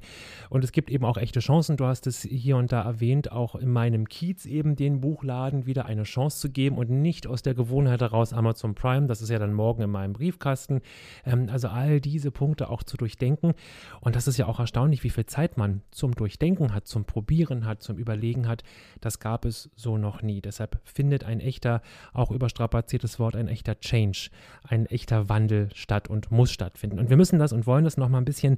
[0.52, 1.75] Und es gibt eben auch echte Chancen.
[1.75, 5.88] Du hast es hier und da erwähnt, auch in meinem Kiez eben den Buchladen wieder
[5.88, 9.08] eine Chance zu geben und nicht aus der Gewohnheit heraus Amazon Prime.
[9.08, 10.82] Das ist ja dann morgen in meinem Briefkasten.
[11.25, 13.54] Ähm, also all diese Punkte auch zu durchdenken.
[14.02, 17.65] Und das ist ja auch erstaunlich, wie viel Zeit man zum Durchdenken hat, zum Probieren
[17.65, 18.63] hat, zum Überlegen hat.
[19.00, 20.42] Das gab es so noch nie.
[20.42, 21.82] Deshalb findet ein echter,
[22.13, 24.30] auch überstrapaziertes Wort, ein echter Change,
[24.63, 27.00] ein echter Wandel statt und muss stattfinden.
[27.00, 28.58] Und wir müssen das und wollen das nochmal ein bisschen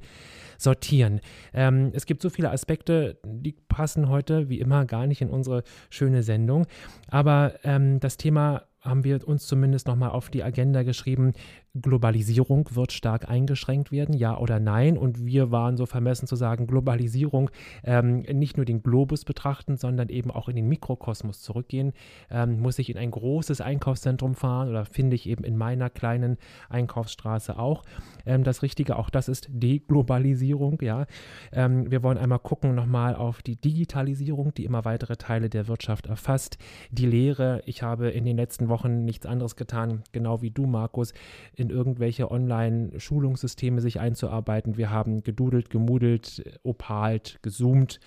[0.58, 1.22] sortieren.
[1.54, 5.64] Ähm, es gibt so viele Aspekte, die passen heute wie immer gar nicht in unsere
[5.90, 6.66] schöne Sendung.
[7.08, 11.34] Aber ähm, das Thema haben wir uns zumindest nochmal auf die Agenda geschrieben,
[11.80, 14.98] Globalisierung wird stark eingeschränkt werden, ja oder nein.
[14.98, 17.50] Und wir waren so vermessen zu sagen, Globalisierung
[17.84, 21.94] ähm, nicht nur den Globus betrachten, sondern eben auch in den Mikrokosmos zurückgehen.
[22.30, 26.38] Ähm, muss ich in ein großes Einkaufszentrum fahren oder finde ich eben in meiner kleinen
[26.70, 27.84] Einkaufsstraße auch
[28.26, 28.98] ähm, das Richtige?
[28.98, 31.06] Auch das ist Deglobalisierung, ja.
[31.54, 36.08] Ähm, wir wollen einmal gucken nochmal auf die Digitalisierung, die immer weitere Teile der Wirtschaft
[36.08, 36.58] erfasst.
[36.92, 41.14] Die Lehre, ich habe in den letzten Wochen nichts anderes getan, genau wie du, Markus,
[41.62, 44.78] in irgendwelche Online-Schulungssysteme sich einzuarbeiten.
[44.78, 48.00] Wir haben gedudelt, gemudelt, opalt, gezoomt,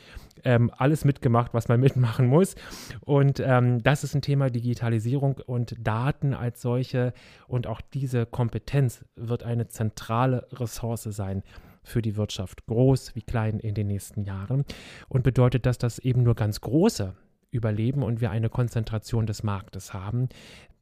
[0.43, 2.57] ähm, alles mitgemacht, was man mitmachen muss.
[3.01, 7.15] Und ähm, das ist ein Thema Digitalisierung und Daten als solche
[7.47, 11.43] und auch diese Kompetenz wird eine zentrale Ressource sein
[11.85, 14.65] für die Wirtschaft, groß wie klein in den nächsten Jahren.
[15.09, 17.15] Und bedeutet das, dass eben nur ganz große
[17.51, 20.29] überleben und wir eine Konzentration des Marktes haben?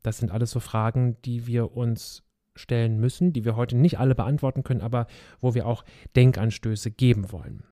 [0.02, 4.14] Das sind alles so Fragen, die wir uns stellen müssen, die wir heute nicht alle
[4.14, 5.06] beantworten können, aber
[5.40, 5.84] wo wir auch
[6.16, 7.62] Denkanstöße geben wollen.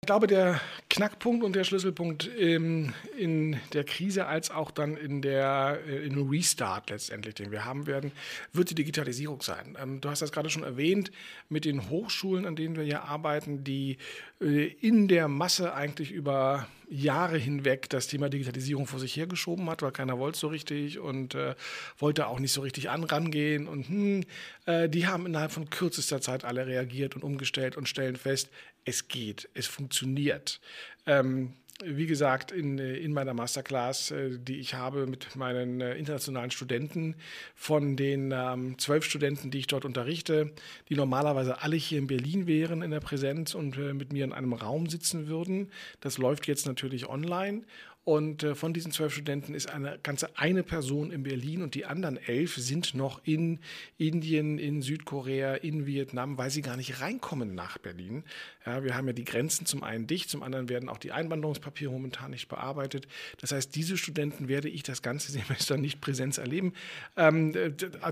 [0.00, 0.60] Ich glaube, der
[0.94, 6.28] Knackpunkt und der Schlüsselpunkt ähm, in der Krise als auch dann in der äh, in
[6.28, 8.12] Restart letztendlich, den wir haben werden,
[8.52, 9.76] wird die Digitalisierung sein.
[9.82, 11.10] Ähm, du hast das gerade schon erwähnt
[11.48, 13.98] mit den Hochschulen, an denen wir hier arbeiten, die
[14.40, 19.82] äh, in der Masse eigentlich über Jahre hinweg das Thema Digitalisierung vor sich hergeschoben hat,
[19.82, 21.54] weil keiner wollte so richtig und äh,
[21.98, 23.66] wollte auch nicht so richtig anrangehen.
[23.66, 24.24] Und hm,
[24.66, 28.48] äh, die haben innerhalb von kürzester Zeit alle reagiert und umgestellt und stellen fest,
[28.84, 30.60] es geht, es funktioniert.
[31.06, 36.50] Ähm, wie gesagt, in, in meiner Masterclass, äh, die ich habe mit meinen äh, internationalen
[36.50, 37.16] Studenten,
[37.56, 40.52] von den ähm, zwölf Studenten, die ich dort unterrichte,
[40.88, 44.32] die normalerweise alle hier in Berlin wären in der Präsenz und äh, mit mir in
[44.32, 45.70] einem Raum sitzen würden.
[46.00, 47.62] Das läuft jetzt natürlich online.
[48.04, 51.86] Und äh, von diesen zwölf Studenten ist eine ganze eine Person in Berlin und die
[51.86, 53.60] anderen elf sind noch in
[53.96, 58.24] Indien, in Südkorea, in Vietnam, weil sie gar nicht reinkommen nach Berlin.
[58.66, 61.90] Ja, wir haben ja die Grenzen zum einen dicht, zum anderen werden auch die Einwanderungspapiere
[61.90, 63.08] momentan nicht bearbeitet.
[63.40, 66.74] Das heißt, diese Studenten werde ich das ganze Semester nicht Präsenz erleben.
[67.16, 67.54] Ähm,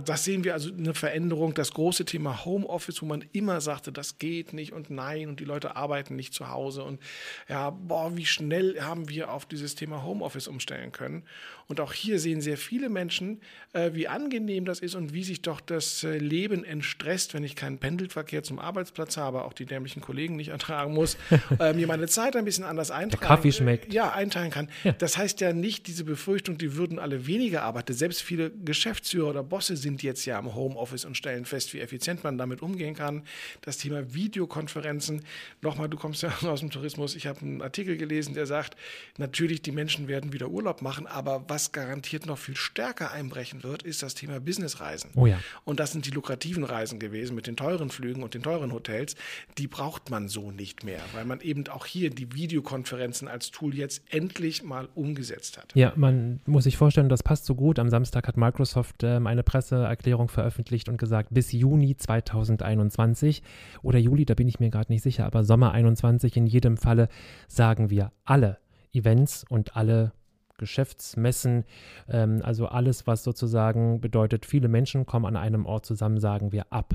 [0.07, 1.53] das sehen wir also eine Veränderung.
[1.53, 5.45] Das große Thema Homeoffice, wo man immer sagte, das geht nicht und nein und die
[5.45, 6.99] Leute arbeiten nicht zu Hause und
[7.47, 11.25] ja, boah, wie schnell haben wir auf dieses Thema Homeoffice umstellen können.
[11.67, 13.41] Und auch hier sehen sehr viele Menschen,
[13.73, 17.57] äh, wie angenehm das ist und wie sich doch das äh, Leben entstresst, wenn ich
[17.57, 21.17] keinen Pendelverkehr zum Arbeitsplatz habe, auch die dämlichen Kollegen nicht ertragen muss,
[21.59, 23.21] äh, mir meine Zeit ein bisschen anders eintragen.
[23.23, 23.93] Der Kaffee schmeckt.
[23.93, 24.69] Ja, einteilen kann.
[24.85, 24.93] Ja.
[24.93, 27.93] Das heißt ja nicht diese Befürchtung, die würden alle weniger arbeiten.
[27.93, 32.23] Selbst viele Geschäftsführer oder Bosse sind jetzt ja im Homeoffice und stellen fest, wie effizient
[32.23, 33.25] man damit umgehen kann.
[33.63, 35.25] Das Thema Videokonferenzen.
[35.61, 37.17] Nochmal, du kommst ja aus dem Tourismus.
[37.17, 38.77] Ich habe einen Artikel gelesen, der sagt,
[39.19, 43.63] natürlich die die Menschen werden wieder Urlaub machen, aber was garantiert noch viel stärker einbrechen
[43.63, 45.13] wird, ist das Thema Businessreisen.
[45.17, 45.39] Oh ja.
[45.65, 49.17] Und das sind die lukrativen Reisen gewesen mit den teuren Flügen und den teuren Hotels.
[49.57, 53.75] Die braucht man so nicht mehr, weil man eben auch hier die Videokonferenzen als Tool
[53.75, 55.73] jetzt endlich mal umgesetzt hat.
[55.75, 57.79] Ja, man muss sich vorstellen, das passt so gut.
[57.79, 63.43] Am Samstag hat Microsoft ähm, eine Presseerklärung veröffentlicht und gesagt, bis Juni 2021
[63.83, 67.09] oder Juli, da bin ich mir gerade nicht sicher, aber Sommer 21 in jedem Falle
[67.49, 68.59] sagen wir alle
[68.93, 70.13] Events und alle
[70.59, 71.65] Geschäftsmessen,
[72.09, 76.73] ähm, also alles, was sozusagen bedeutet, viele Menschen kommen an einem Ort zusammen, sagen wir
[76.73, 76.95] ab.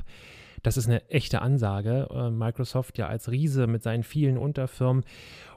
[0.62, 2.08] Das ist eine echte Ansage.
[2.10, 5.04] Äh, Microsoft ja als Riese mit seinen vielen Unterfirmen.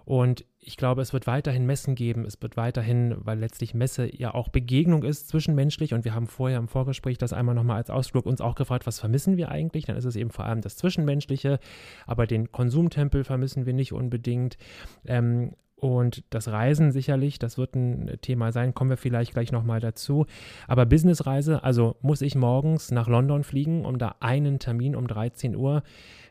[0.05, 2.25] Und ich glaube, es wird weiterhin Messen geben.
[2.25, 5.93] Es wird weiterhin, weil letztlich Messe ja auch Begegnung ist zwischenmenschlich.
[5.93, 8.99] Und wir haben vorher im Vorgespräch das einmal nochmal als Ausflug uns auch gefragt, was
[8.99, 9.85] vermissen wir eigentlich?
[9.85, 11.59] Dann ist es eben vor allem das Zwischenmenschliche.
[12.05, 14.57] Aber den Konsumtempel vermissen wir nicht unbedingt.
[15.05, 19.79] Ähm, und das Reisen sicherlich, das wird ein Thema sein, kommen wir vielleicht gleich nochmal
[19.79, 20.27] dazu.
[20.67, 25.55] Aber Businessreise, also muss ich morgens nach London fliegen, um da einen Termin um 13
[25.55, 25.81] Uhr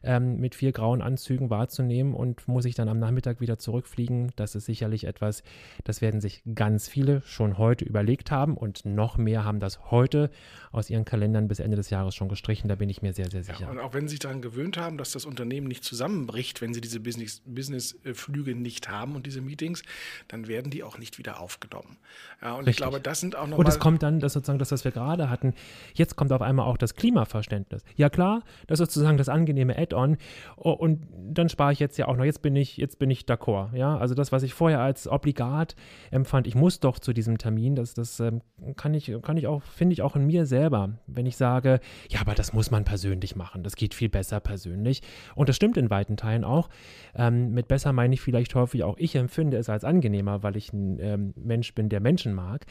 [0.03, 4.33] ähm, mit vier grauen Anzügen wahrzunehmen und muss ich dann am Nachmittag wieder zurückfliegen.
[4.37, 5.43] Das ist sicherlich etwas,
[5.85, 10.31] das werden sich ganz viele schon heute überlegt haben und noch mehr haben das heute
[10.73, 12.69] aus ihren Kalendern bis Ende des Jahres schon gestrichen.
[12.69, 13.63] Da bin ich mir sehr, sehr sicher.
[13.63, 16.75] Ja, und auch wenn sie sich daran gewöhnt haben, dass das Unternehmen nicht zusammenbricht, wenn
[16.75, 19.83] sie diese Business-Flüge Business nicht haben und diese Meetings,
[20.29, 21.99] dann werden die auch nicht wieder aufgenommen.
[22.41, 22.73] Ja, und Richtig.
[22.73, 24.93] ich glaube, das sind auch noch Und es kommt dann, das sozusagen das, was wir
[24.93, 25.55] gerade hatten,
[25.95, 27.83] jetzt kommt auf einmal auch das Klimaverständnis.
[27.97, 30.17] Ja klar, das ist sozusagen das angenehme Add Add-on.
[30.57, 33.75] Und dann spare ich jetzt ja auch noch, jetzt bin ich, jetzt bin ich d'accord.
[33.75, 35.77] Ja, also das, was ich vorher als obligat
[36.11, 38.43] empfand, ich muss doch zu diesem Termin, das, das ähm,
[38.77, 42.21] kann ich, kann ich auch, finde ich auch in mir selber, wenn ich sage, ja,
[42.21, 45.03] aber das muss man persönlich machen, das geht viel besser persönlich.
[45.35, 46.69] Und das stimmt in weiten Teilen auch.
[47.15, 50.73] Ähm, mit besser meine ich vielleicht häufig auch, ich empfinde es als angenehmer, weil ich
[50.73, 52.67] ein ähm, Mensch bin, der Menschen mag.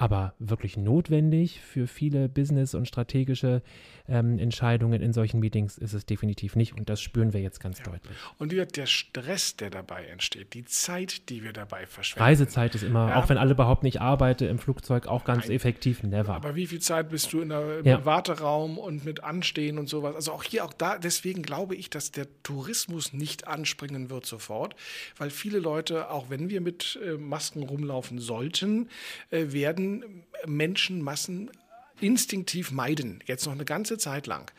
[0.00, 3.60] Aber wirklich notwendig für viele Business- und strategische
[4.08, 6.74] ähm, Entscheidungen in solchen Meetings ist es definitiv nicht.
[6.74, 7.84] Und das spüren wir jetzt ganz ja.
[7.84, 8.16] deutlich.
[8.38, 12.24] Und der Stress, der dabei entsteht, die Zeit, die wir dabei verschwenden.
[12.24, 13.16] Reisezeit ist immer, ja.
[13.16, 15.56] auch wenn alle behaupten, ich arbeite im Flugzeug, auch ganz Nein.
[15.56, 16.34] effektiv, never.
[16.34, 18.02] Aber wie viel Zeit bist du in der, im ja.
[18.06, 20.14] Warteraum und mit Anstehen und sowas?
[20.14, 24.76] Also auch hier, auch da, deswegen glaube ich, dass der Tourismus nicht anspringen wird sofort,
[25.18, 28.88] weil viele Leute, auch wenn wir mit äh, Masken rumlaufen sollten,
[29.28, 29.89] äh, werden
[30.46, 31.50] Menschenmassen
[32.00, 34.50] instinktiv meiden, jetzt noch eine ganze Zeit lang.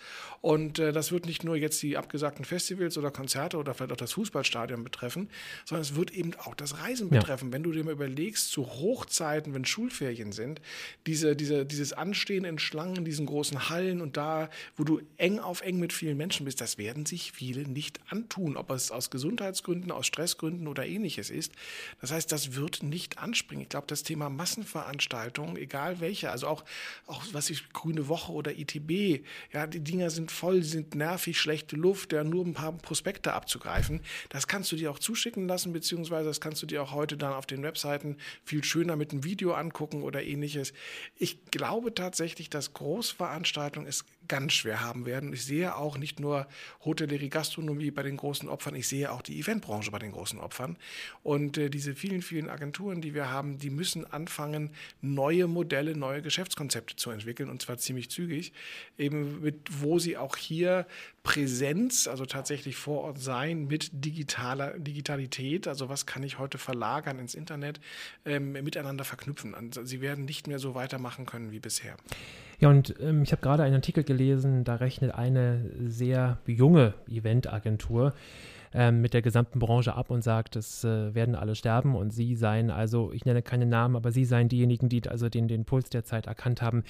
[0.42, 3.98] Und äh, das wird nicht nur jetzt die abgesagten Festivals oder Konzerte oder vielleicht auch
[3.98, 5.30] das Fußballstadion betreffen,
[5.66, 7.20] sondern es wird eben auch das Reisen ja.
[7.20, 7.54] betreffen.
[7.54, 10.60] Wenn du dir mal überlegst, zu Hochzeiten, wenn Schulferien sind,
[11.06, 15.38] diese, diese, dieses Anstehen in Schlangen, in diesen großen Hallen und da, wo du eng
[15.40, 19.12] auf eng mit vielen Menschen bist, das werden sich viele nicht antun, ob es aus
[19.12, 21.54] Gesundheitsgründen, aus Stressgründen oder ähnliches ist.
[22.02, 23.64] Das heißt, das wird nicht anspringen.
[23.64, 26.64] Ich glaube, das Thema Massenveranstaltungen, egal welche, also auch,
[27.06, 29.24] auch was ich, Grüne Woche oder ITB,
[29.54, 34.02] ja, die Dinger sind voll, sind nervig, schlechte Luft, ja, nur ein paar Prospekte abzugreifen.
[34.30, 37.34] Das kannst du dir auch zuschicken lassen, beziehungsweise das kannst du dir auch heute dann
[37.34, 40.74] auf den Webseiten viel schöner mit einem Video angucken oder ähnliches.
[41.18, 45.34] Ich glaube tatsächlich, dass Großveranstaltungen es ganz schwer haben werden.
[45.34, 46.48] Ich sehe auch nicht nur
[46.86, 50.78] Hotellerie, Gastronomie bei den großen Opfern, ich sehe auch die Eventbranche bei den großen Opfern.
[51.22, 54.70] Und äh, diese vielen, vielen Agenturen, die wir haben, die müssen anfangen,
[55.02, 58.54] neue Modelle, neue Geschäftskonzepte zu entwickeln und zwar ziemlich zügig,
[58.98, 60.88] eben mit, wo sie auch hier
[61.24, 67.20] Präsenz, also tatsächlich vor Ort sein mit digitaler Digitalität, also was kann ich heute verlagern
[67.20, 67.82] ins Internet,
[68.24, 69.56] ähm, miteinander verknüpfen.
[69.56, 71.98] Also sie werden nicht mehr so weitermachen können wie bisher.
[72.62, 78.14] Ja, und ähm, ich habe gerade einen Artikel gelesen, da rechnet eine sehr junge Eventagentur
[78.72, 82.36] ähm, mit der gesamten Branche ab und sagt, es äh, werden alle sterben und sie
[82.36, 85.90] seien, also ich nenne keine Namen, aber sie seien diejenigen, die also den, den Puls
[85.90, 86.84] der Zeit erkannt haben.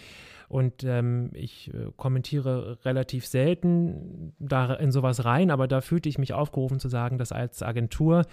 [0.49, 6.17] Und ähm, ich äh, kommentiere relativ selten da in sowas rein, aber da fühlte ich
[6.17, 8.25] mich aufgerufen zu sagen, dass als Agentur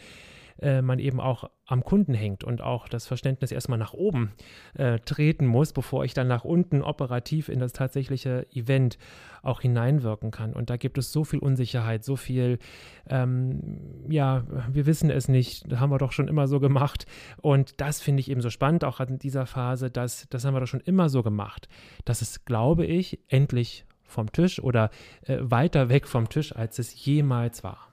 [0.61, 4.33] äh, man eben auch am Kunden hängt und auch das Verständnis erstmal nach oben
[4.75, 8.99] äh, treten muss, bevor ich dann nach unten operativ in das tatsächliche Event
[9.43, 10.53] auch hineinwirken kann.
[10.55, 12.59] Und da gibt es so viel Unsicherheit, so viel,
[13.09, 13.61] ähm,
[14.09, 17.07] ja, wir wissen es nicht, das haben wir doch schon immer so gemacht.
[17.41, 20.61] Und das finde ich eben so spannend, auch in dieser Phase, dass das haben wir
[20.61, 21.69] doch schon immer so gemacht.
[22.05, 24.91] Das ist, glaube ich, endlich vom Tisch oder
[25.23, 27.89] äh, weiter weg vom Tisch, als es jemals war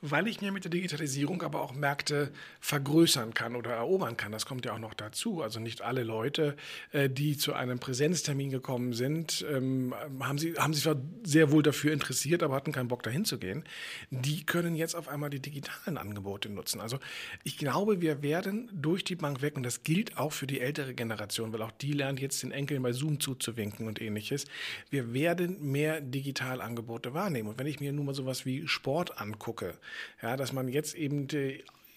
[0.00, 2.30] weil ich mir mit der Digitalisierung aber auch Märkte
[2.60, 4.32] vergrößern kann oder erobern kann.
[4.32, 5.42] Das kommt ja auch noch dazu.
[5.42, 6.56] Also nicht alle Leute,
[6.92, 11.62] äh, die zu einem Präsenztermin gekommen sind, ähm, haben, sie, haben sich zwar sehr wohl
[11.62, 13.64] dafür interessiert, aber hatten keinen Bock dahin zu gehen.
[14.10, 16.80] Die können jetzt auf einmal die digitalen Angebote nutzen.
[16.80, 16.98] Also
[17.42, 20.94] ich glaube, wir werden durch die Bank weg, und das gilt auch für die ältere
[20.94, 24.44] Generation, weil auch die lernt jetzt den Enkeln bei Zoom zuzuwinken und ähnliches.
[24.90, 27.48] Wir werden mehr Digitalangebote wahrnehmen.
[27.48, 29.74] Und wenn ich mir nun mal sowas wie Sport angucke,
[30.22, 31.28] ja, dass man jetzt eben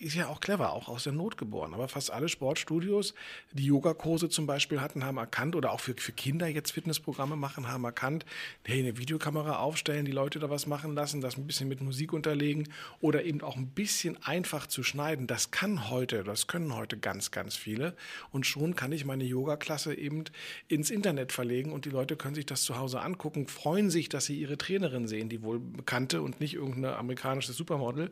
[0.01, 1.73] ist ja auch clever, auch aus der Not geboren.
[1.73, 3.13] Aber fast alle Sportstudios,
[3.51, 7.67] die Yogakurse zum Beispiel hatten, haben erkannt oder auch für, für Kinder jetzt Fitnessprogramme machen,
[7.67, 8.25] haben erkannt,
[8.65, 12.13] hey, eine Videokamera aufstellen, die Leute da was machen lassen, das ein bisschen mit Musik
[12.13, 12.67] unterlegen
[12.99, 15.27] oder eben auch ein bisschen einfach zu schneiden.
[15.27, 17.95] Das kann heute, das können heute ganz, ganz viele.
[18.31, 20.25] Und schon kann ich meine Yoga-Klasse eben
[20.67, 24.25] ins Internet verlegen und die Leute können sich das zu Hause angucken, freuen sich, dass
[24.25, 28.09] sie ihre Trainerin sehen, die wohl bekannte und nicht irgendeine amerikanische Supermodel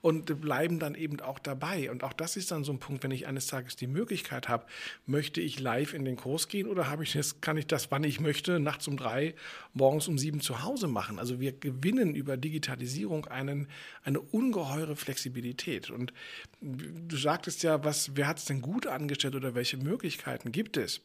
[0.00, 1.90] und bleiben dann eben auch auch dabei.
[1.90, 4.66] Und auch das ist dann so ein Punkt, wenn ich eines Tages die Möglichkeit habe,
[5.06, 8.04] möchte ich live in den Kurs gehen oder habe ich das, kann ich das, wann
[8.04, 9.34] ich möchte, nachts um drei,
[9.72, 11.18] morgens um sieben zu Hause machen.
[11.18, 13.68] Also wir gewinnen über Digitalisierung einen,
[14.04, 15.90] eine ungeheure Flexibilität.
[15.90, 16.12] Und
[16.60, 21.00] du sagtest ja, was, wer hat es denn gut angestellt oder welche Möglichkeiten gibt es?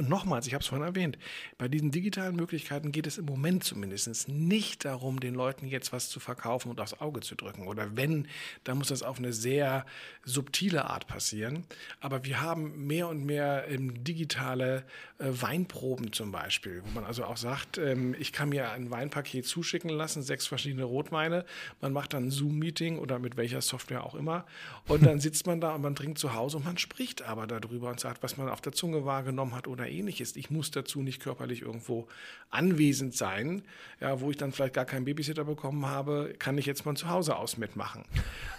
[0.00, 1.18] Und nochmals, ich habe es vorhin erwähnt,
[1.58, 6.08] bei diesen digitalen Möglichkeiten geht es im Moment zumindest nicht darum, den Leuten jetzt was
[6.08, 7.66] zu verkaufen und aufs Auge zu drücken.
[7.66, 8.28] Oder wenn,
[8.62, 9.84] dann muss das auf eine sehr
[10.24, 11.64] subtile Art passieren.
[11.98, 14.84] Aber wir haben mehr und mehr ähm, digitale
[15.18, 19.46] äh, Weinproben zum Beispiel, wo man also auch sagt, ähm, ich kann mir ein Weinpaket
[19.46, 21.44] zuschicken lassen, sechs verschiedene Rotweine.
[21.80, 24.46] Man macht dann ein Zoom-Meeting oder mit welcher Software auch immer.
[24.86, 27.90] Und dann sitzt man da und man trinkt zu Hause und man spricht aber darüber
[27.90, 30.36] und sagt, was man auf der Zunge wahrgenommen hat oder ähnliches.
[30.36, 32.08] Ich muss dazu nicht körperlich irgendwo
[32.50, 33.62] anwesend sein,
[34.00, 37.08] ja, wo ich dann vielleicht gar keinen Babysitter bekommen habe, kann ich jetzt von zu
[37.08, 38.04] Hause aus mitmachen.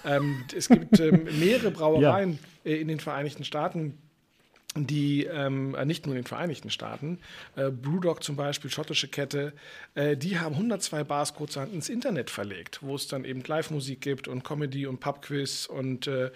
[0.06, 2.72] ähm, es gibt ähm, mehrere Brauereien ja.
[2.72, 3.98] äh, in den Vereinigten Staaten,
[4.76, 7.20] die ähm, äh, nicht nur in den Vereinigten Staaten,
[7.56, 9.54] äh, Brewdog zum Beispiel, schottische Kette,
[9.96, 14.28] äh, die haben 102 Bars kurzerhand ins Internet verlegt, wo es dann eben Live-Musik gibt
[14.28, 16.30] und Comedy und Pubquiz und äh,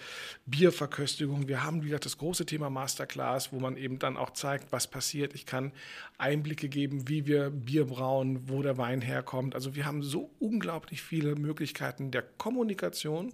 [0.47, 1.47] Bierverköstigung.
[1.47, 4.87] Wir haben, wie gesagt, das große Thema Masterclass, wo man eben dann auch zeigt, was
[4.87, 5.35] passiert.
[5.35, 5.71] Ich kann
[6.17, 9.53] Einblicke geben, wie wir Bier brauen, wo der Wein herkommt.
[9.53, 13.31] Also wir haben so unglaublich viele Möglichkeiten der Kommunikation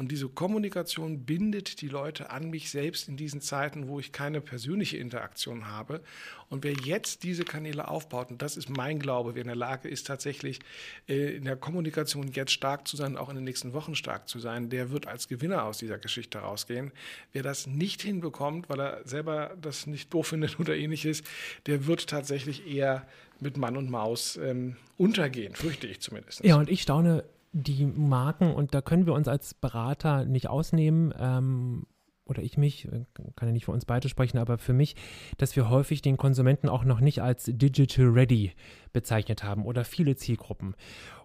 [0.00, 4.40] und diese Kommunikation bindet die Leute an mich selbst in diesen Zeiten, wo ich keine
[4.40, 6.00] persönliche Interaktion habe.
[6.48, 9.90] Und wer jetzt diese Kanäle aufbaut, und das ist mein Glaube, wer in der Lage
[9.90, 10.60] ist, tatsächlich
[11.06, 14.38] äh, in der Kommunikation jetzt stark zu sein, auch in den nächsten Wochen stark zu
[14.38, 16.92] sein, der wird als Gewinner aus dieser Geschichte rausgehen.
[17.34, 21.22] Wer das nicht hinbekommt, weil er selber das nicht doof findet oder ähnliches,
[21.66, 23.06] der wird tatsächlich eher
[23.38, 26.42] mit Mann und Maus ähm, untergehen, fürchte ich zumindest.
[26.42, 31.12] Ja, und ich staune die Marken, und da können wir uns als Berater nicht ausnehmen,
[31.18, 31.86] ähm,
[32.30, 32.88] oder ich mich,
[33.34, 34.94] kann ja nicht für uns beide sprechen, aber für mich,
[35.36, 38.52] dass wir häufig den Konsumenten auch noch nicht als digital ready
[38.92, 40.76] bezeichnet haben oder viele Zielgruppen.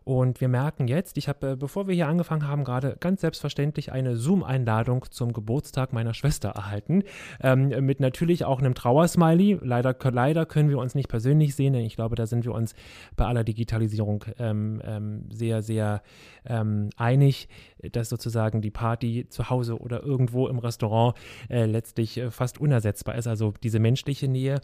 [0.05, 3.91] Und wir merken jetzt, ich habe, äh, bevor wir hier angefangen haben, gerade ganz selbstverständlich
[3.91, 7.03] eine Zoom-Einladung zum Geburtstag meiner Schwester erhalten.
[7.41, 9.57] Ähm, mit natürlich auch einem Trauersmiley.
[9.63, 12.75] Leider, leider können wir uns nicht persönlich sehen, denn ich glaube, da sind wir uns
[13.15, 16.03] bei aller Digitalisierung ähm, ähm, sehr, sehr
[16.45, 17.49] ähm, einig,
[17.91, 21.15] dass sozusagen die Party zu Hause oder irgendwo im Restaurant
[21.49, 23.25] äh, letztlich äh, fast unersetzbar ist.
[23.25, 24.61] Also diese menschliche Nähe.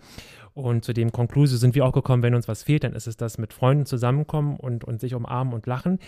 [0.54, 3.18] Und zu dem Konklusion sind wir auch gekommen, wenn uns was fehlt, dann ist es
[3.18, 6.00] das mit Freunden zusammenkommen und, und sich umarmen und lachen,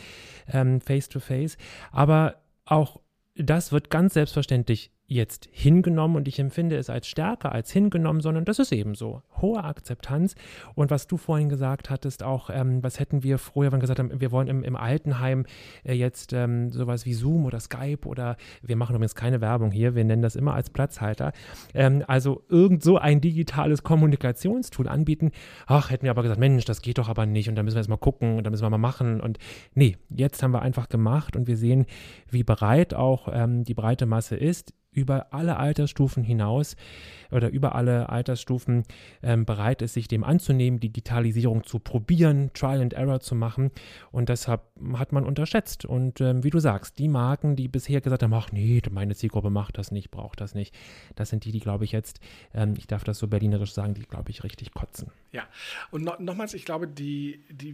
[0.51, 1.57] ähm, face to face.
[1.91, 2.99] Aber auch
[3.35, 8.45] das wird ganz selbstverständlich jetzt hingenommen und ich empfinde es als stärker als hingenommen, sondern
[8.45, 9.21] das ist eben so.
[9.41, 10.35] Hohe Akzeptanz.
[10.75, 13.99] Und was du vorhin gesagt hattest, auch, ähm, was hätten wir früher, wenn wir gesagt
[13.99, 15.45] haben, wir wollen im, im Altenheim
[15.83, 19.93] äh, jetzt ähm, sowas wie Zoom oder Skype oder wir machen übrigens keine Werbung hier,
[19.93, 21.33] wir nennen das immer als Platzhalter.
[21.73, 25.31] Ähm, also irgend so ein digitales Kommunikationstool anbieten.
[25.67, 27.81] Ach, hätten wir aber gesagt, Mensch, das geht doch aber nicht und da müssen wir
[27.81, 29.19] jetzt mal gucken und da müssen wir mal machen.
[29.19, 29.37] Und
[29.75, 31.85] nee, jetzt haben wir einfach gemacht und wir sehen,
[32.29, 36.75] wie bereit auch ähm, die breite Masse ist über alle Altersstufen hinaus
[37.31, 38.83] oder über alle Altersstufen
[39.21, 43.71] ähm, bereit ist, sich dem anzunehmen, Digitalisierung zu probieren, Trial and Error zu machen.
[44.11, 44.61] Und deshalb
[44.93, 45.85] hat man unterschätzt.
[45.85, 49.49] Und ähm, wie du sagst, die Marken, die bisher gesagt haben, ach nee, meine Zielgruppe
[49.49, 50.75] macht das nicht, braucht das nicht,
[51.15, 52.19] das sind die, die, glaube ich, jetzt,
[52.53, 55.11] ähm, ich darf das so berlinerisch sagen, die, glaube ich, richtig kotzen.
[55.31, 55.47] Ja,
[55.91, 57.73] und no nochmals, ich glaube, die, die,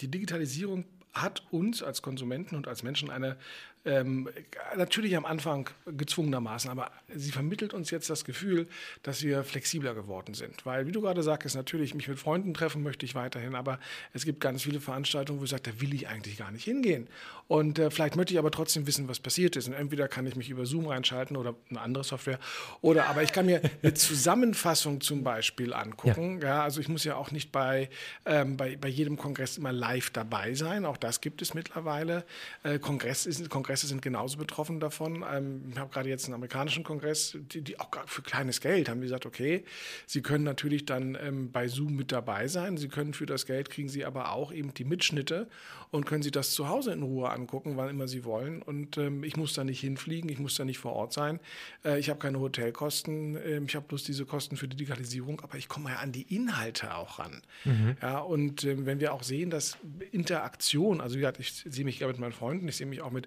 [0.00, 3.36] die Digitalisierung hat uns als Konsumenten und als Menschen eine
[3.84, 4.28] ähm,
[4.76, 8.66] natürlich am Anfang gezwungenermaßen, aber sie vermittelt uns jetzt das Gefühl,
[9.02, 10.64] dass wir flexibler geworden sind.
[10.64, 13.78] Weil, wie du gerade sagst, natürlich, mich mit Freunden treffen möchte ich weiterhin, aber
[14.12, 17.08] es gibt ganz viele Veranstaltungen, wo ich sage, da will ich eigentlich gar nicht hingehen.
[17.46, 19.68] Und äh, vielleicht möchte ich aber trotzdem wissen, was passiert ist.
[19.68, 22.38] Und entweder kann ich mich über Zoom reinschalten oder eine andere Software,
[22.80, 26.40] oder aber ich kann mir eine Zusammenfassung zum Beispiel angucken.
[26.40, 26.48] Ja.
[26.48, 27.90] ja also ich muss ja auch nicht bei,
[28.24, 30.86] ähm, bei, bei jedem Kongress immer live dabei sein.
[30.86, 32.24] Auch das gibt es mittlerweile.
[32.62, 35.24] Äh, Kongress ist, Kongress Kongresse sind genauso betroffen davon.
[35.28, 39.00] Ähm, ich habe gerade jetzt einen amerikanischen Kongress, die, die, auch für kleines Geld haben
[39.00, 39.64] gesagt, okay,
[40.06, 42.76] sie können natürlich dann ähm, bei Zoom mit dabei sein.
[42.76, 45.48] Sie können für das Geld kriegen sie aber auch eben die Mitschnitte
[45.90, 48.62] und können sich das zu Hause in Ruhe angucken, wann immer sie wollen.
[48.62, 51.40] Und ähm, ich muss da nicht hinfliegen, ich muss da nicht vor Ort sein.
[51.84, 55.56] Äh, ich habe keine Hotelkosten, äh, ich habe bloß diese Kosten für die Digitalisierung, aber
[55.56, 57.42] ich komme ja an die Inhalte auch ran.
[57.64, 57.96] Mhm.
[58.00, 59.78] Ja, und äh, wenn wir auch sehen, dass
[60.12, 63.10] Interaktion, also wie gesagt, ich sehe mich ja mit meinen Freunden, ich sehe mich auch
[63.10, 63.26] mit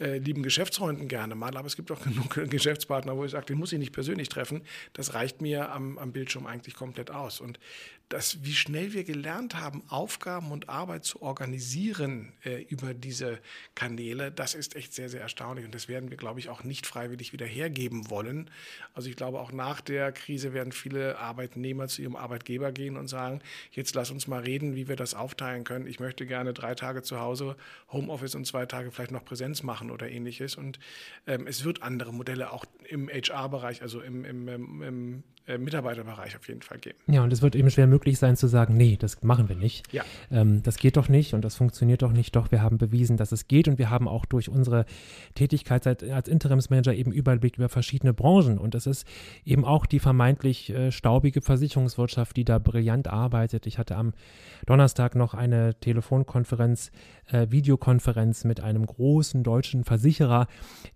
[0.00, 3.58] äh, lieben Geschäftsfreunden gerne mal, aber es gibt auch genug Geschäftspartner, wo ich sage, den
[3.58, 4.62] muss ich nicht persönlich treffen.
[4.92, 7.40] Das reicht mir am, am Bildschirm eigentlich komplett aus.
[7.40, 7.58] Und
[8.08, 13.38] dass wie schnell wir gelernt haben, Aufgaben und Arbeit zu organisieren äh, über diese
[13.74, 15.64] Kanäle, das ist echt sehr, sehr erstaunlich.
[15.64, 18.50] Und das werden wir, glaube ich, auch nicht freiwillig wieder hergeben wollen.
[18.92, 23.08] Also ich glaube, auch nach der Krise werden viele Arbeitnehmer zu ihrem Arbeitgeber gehen und
[23.08, 23.40] sagen,
[23.72, 25.86] jetzt lass uns mal reden, wie wir das aufteilen können.
[25.86, 27.56] Ich möchte gerne drei Tage zu Hause
[27.90, 30.56] Homeoffice und zwei Tage vielleicht noch Präsenz machen oder ähnliches.
[30.56, 30.78] Und
[31.26, 36.36] ähm, es wird andere Modelle auch im HR-Bereich, also im, im, im, im äh, Mitarbeiterbereich
[36.36, 36.98] auf jeden Fall geben.
[37.06, 39.92] Ja, und es wird eben schwer möglich sein zu sagen, nee, das machen wir nicht.
[39.92, 40.02] Ja.
[40.30, 42.34] Ähm, das geht doch nicht und das funktioniert doch nicht.
[42.34, 44.86] Doch wir haben bewiesen, dass es geht und wir haben auch durch unsere
[45.34, 49.06] Tätigkeit als Interimsmanager eben Überblick über verschiedene Branchen und es ist
[49.44, 53.66] eben auch die vermeintlich äh, staubige Versicherungswirtschaft, die da brillant arbeitet.
[53.66, 54.14] Ich hatte am
[54.64, 56.90] Donnerstag noch eine Telefonkonferenz
[57.30, 60.46] äh, Videokonferenz mit einem großen deutschen Versicherer,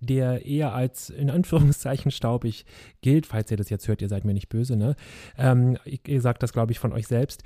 [0.00, 2.64] der eher als in Anführungszeichen staubig
[3.00, 3.26] gilt.
[3.26, 4.96] Falls ihr das jetzt hört, ihr seid mir nicht böse, ne?
[5.36, 7.42] Ähm, ihr sagt das, glaube ich, von euch selbst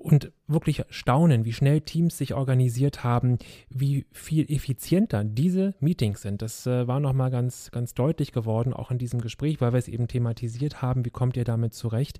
[0.00, 3.38] und wirklich staunen, wie schnell Teams sich organisiert haben,
[3.68, 6.40] wie viel effizienter diese Meetings sind.
[6.40, 9.88] Das äh, war nochmal ganz, ganz deutlich geworden, auch in diesem Gespräch, weil wir es
[9.88, 12.18] eben thematisiert haben, wie kommt ihr damit zurecht?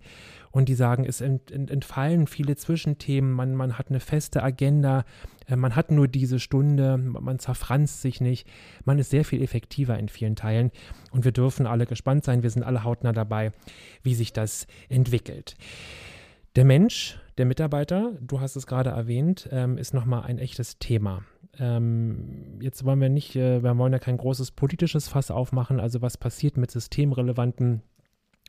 [0.50, 5.06] Und die sagen, es ent, ent, entfallen viele Zwischenthemen, man, man hat eine feste Agenda,
[5.46, 8.46] äh, man hat nur diese Stunde, man zerfranst sich nicht,
[8.84, 10.70] man ist sehr viel effektiver in vielen Teilen
[11.12, 13.52] und wir dürfen alle gespannt sein, wir sind alle hautnah dabei,
[14.02, 15.56] wie sich das entwickelt.
[16.56, 21.22] Der Mensch, der Mitarbeiter, du hast es gerade erwähnt, ähm, ist nochmal ein echtes Thema.
[21.58, 26.02] Ähm, jetzt wollen wir nicht, äh, wir wollen ja kein großes politisches Fass aufmachen, also
[26.02, 27.80] was passiert mit systemrelevanten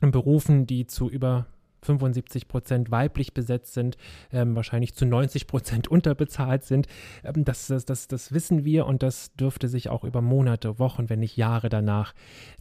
[0.02, 1.46] Berufen, die zu über
[1.82, 3.96] 75 Prozent weiblich besetzt sind,
[4.32, 6.86] ähm, wahrscheinlich zu 90 Prozent unterbezahlt sind.
[7.24, 11.08] Ähm, das, das, das, das wissen wir und das dürfte sich auch über Monate, Wochen,
[11.08, 12.14] wenn nicht Jahre danach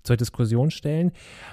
[0.04, 1.12] zur Diskussion stellen.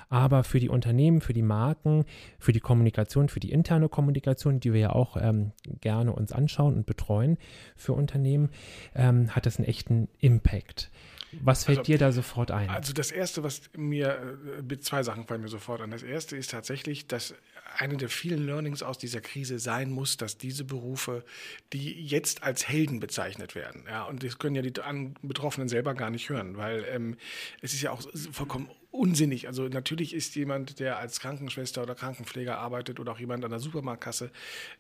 [0.09, 2.05] Aber für die Unternehmen, für die Marken,
[2.39, 6.75] für die Kommunikation, für die interne Kommunikation, die wir ja auch ähm, gerne uns anschauen
[6.75, 7.39] und betreuen
[7.77, 8.51] für Unternehmen,
[8.95, 10.91] ähm, hat das einen echten Impact.
[11.33, 12.71] Was fällt also, dir da sofort ein?
[12.71, 14.37] Also das Erste, was mir,
[14.71, 15.91] äh, zwei Sachen fallen mir sofort an.
[15.91, 17.35] Das Erste ist tatsächlich, dass
[17.77, 21.25] eine der vielen Learnings aus dieser Krise sein muss, dass diese Berufe,
[21.73, 24.73] die jetzt als Helden bezeichnet werden, ja, und das können ja die
[25.23, 27.17] Betroffenen selber gar nicht hören, weil ähm,
[27.61, 28.03] es ist ja auch
[28.33, 29.47] vollkommen unsinnig.
[29.47, 33.61] Also natürlich ist jemand, der als Krankenschwester oder Krankenpfleger arbeitet oder auch jemand an der
[33.61, 34.31] Supermarktkasse,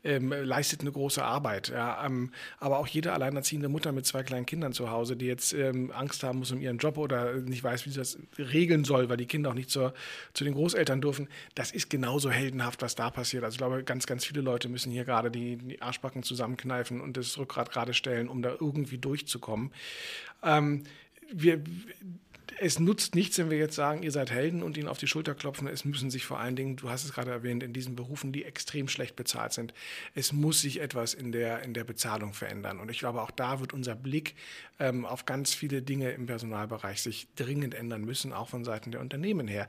[0.02, 1.68] ähm, leistet eine große Arbeit.
[1.68, 5.52] Ja, ähm, aber auch jede alleinerziehende Mutter mit zwei kleinen Kindern zu Hause, die jetzt
[5.52, 9.10] ähm, Angst haben muss um ihren Job oder nicht weiß, wie sie das regeln soll,
[9.10, 9.92] weil die Kinder auch nicht zur,
[10.32, 13.44] zu den Großeltern dürfen, das ist genauso heldenhaft, was da passiert.
[13.44, 17.18] Also ich glaube, ganz, ganz viele Leute müssen hier gerade die, die Arschbacken zusammenkneifen und
[17.18, 19.70] das Rückgrat gerade stellen, um da irgendwie durchzukommen.
[20.42, 20.84] Ähm,
[21.30, 21.62] wir,
[22.58, 25.34] es nutzt nichts, wenn wir jetzt sagen, ihr seid Helden und ihnen auf die Schulter
[25.34, 25.68] klopfen.
[25.68, 28.44] Es müssen sich vor allen Dingen, du hast es gerade erwähnt, in diesen Berufen, die
[28.44, 29.74] extrem schlecht bezahlt sind,
[30.14, 32.80] es muss sich etwas in der, in der Bezahlung verändern.
[32.80, 34.34] Und ich glaube, auch da wird unser Blick
[34.78, 39.00] ähm, auf ganz viele Dinge im Personalbereich sich dringend ändern müssen, auch von Seiten der
[39.00, 39.68] Unternehmen her.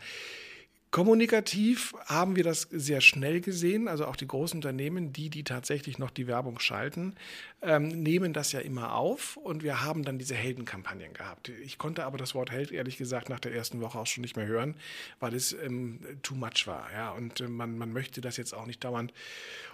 [0.92, 3.88] Kommunikativ haben wir das sehr schnell gesehen.
[3.88, 7.14] Also auch die großen Unternehmen, die, die tatsächlich noch die Werbung schalten,
[7.62, 9.38] ähm, nehmen das ja immer auf.
[9.38, 11.50] Und wir haben dann diese Heldenkampagnen gehabt.
[11.64, 14.36] Ich konnte aber das Wort Held ehrlich gesagt nach der ersten Woche auch schon nicht
[14.36, 14.74] mehr hören,
[15.20, 16.92] weil es ähm, too much war.
[16.92, 17.12] Ja?
[17.12, 19.14] Und äh, man, man möchte das jetzt auch nicht dauernd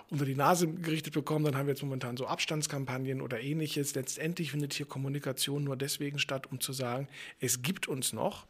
[0.09, 1.45] unter die Nase gerichtet bekommen.
[1.45, 3.95] Dann haben wir jetzt momentan so Abstandskampagnen oder ähnliches.
[3.95, 7.07] Letztendlich findet hier Kommunikation nur deswegen statt, um zu sagen,
[7.39, 8.47] es gibt uns noch.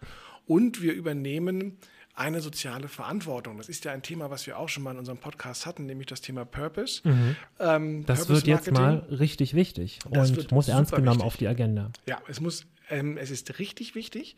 [0.47, 1.78] Und wir übernehmen
[2.16, 3.57] eine soziale Verantwortung.
[3.57, 6.07] Das ist ja ein Thema, was wir auch schon mal in unserem Podcast hatten, nämlich
[6.07, 7.01] das Thema Purpose.
[7.03, 7.36] Mhm.
[7.59, 11.26] Ähm, das Purpose wird jetzt mal richtig wichtig und muss ernst genommen wichtig.
[11.26, 11.91] auf die Agenda.
[12.05, 14.36] Ja, es muss ähm, es ist richtig wichtig.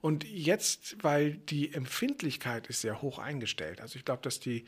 [0.00, 3.80] Und jetzt, weil die Empfindlichkeit ist sehr hoch eingestellt.
[3.80, 4.64] Also ich glaube, dass die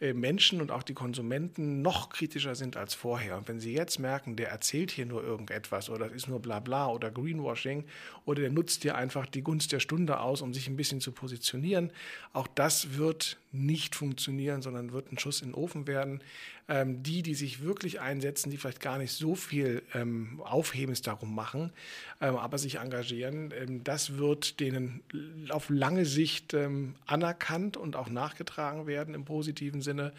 [0.00, 3.38] äh, Menschen und auch die Konsumenten noch kritischer sind als vorher.
[3.38, 6.88] Und wenn sie jetzt merken, der erzählt hier nur irgendetwas oder das ist nur Blabla
[6.88, 7.84] oder Greenwashing
[8.26, 11.12] oder der nutzt hier einfach die Gunst der Stunde aus, um sich ein bisschen zu
[11.12, 11.90] positionieren,
[12.32, 16.20] auch das wird nicht funktionieren, sondern wird ein Schuss in den Ofen werden.
[16.66, 21.34] Ähm, die, die sich wirklich einsetzen, die vielleicht gar nicht so viel ähm, Aufhebens darum
[21.34, 21.74] machen,
[22.22, 25.02] ähm, aber sich engagieren, ähm, das wird denen
[25.50, 30.12] auf lange Sicht ähm, anerkannt und auch nachgetragen werden im positiven Sinne.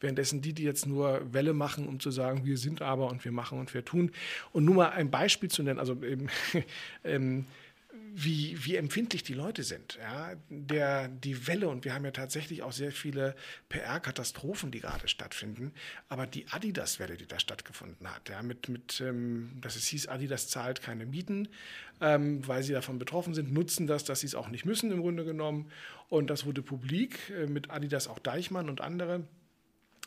[0.00, 3.32] Währenddessen die, die jetzt nur Welle machen, um zu sagen, wir sind aber und wir
[3.32, 4.12] machen und wir tun.
[4.52, 5.96] Und nur mal ein Beispiel zu nennen, also
[7.04, 7.46] ähm,
[8.14, 9.98] wie, wie empfindlich die Leute sind.
[10.00, 10.34] Ja?
[10.50, 13.34] Der, die Welle, und wir haben ja tatsächlich auch sehr viele
[13.68, 15.72] PR-Katastrophen, die gerade stattfinden,
[16.08, 18.42] aber die Adidas-Welle, die da stattgefunden hat, ja?
[18.42, 21.48] mit, mit ähm, dass es hieß, Adidas zahlt keine Mieten,
[22.00, 25.00] ähm, weil sie davon betroffen sind, nutzen das, dass sie es auch nicht müssen im
[25.00, 25.70] Grunde genommen.
[26.08, 29.24] Und das wurde publik äh, mit Adidas auch Deichmann und andere.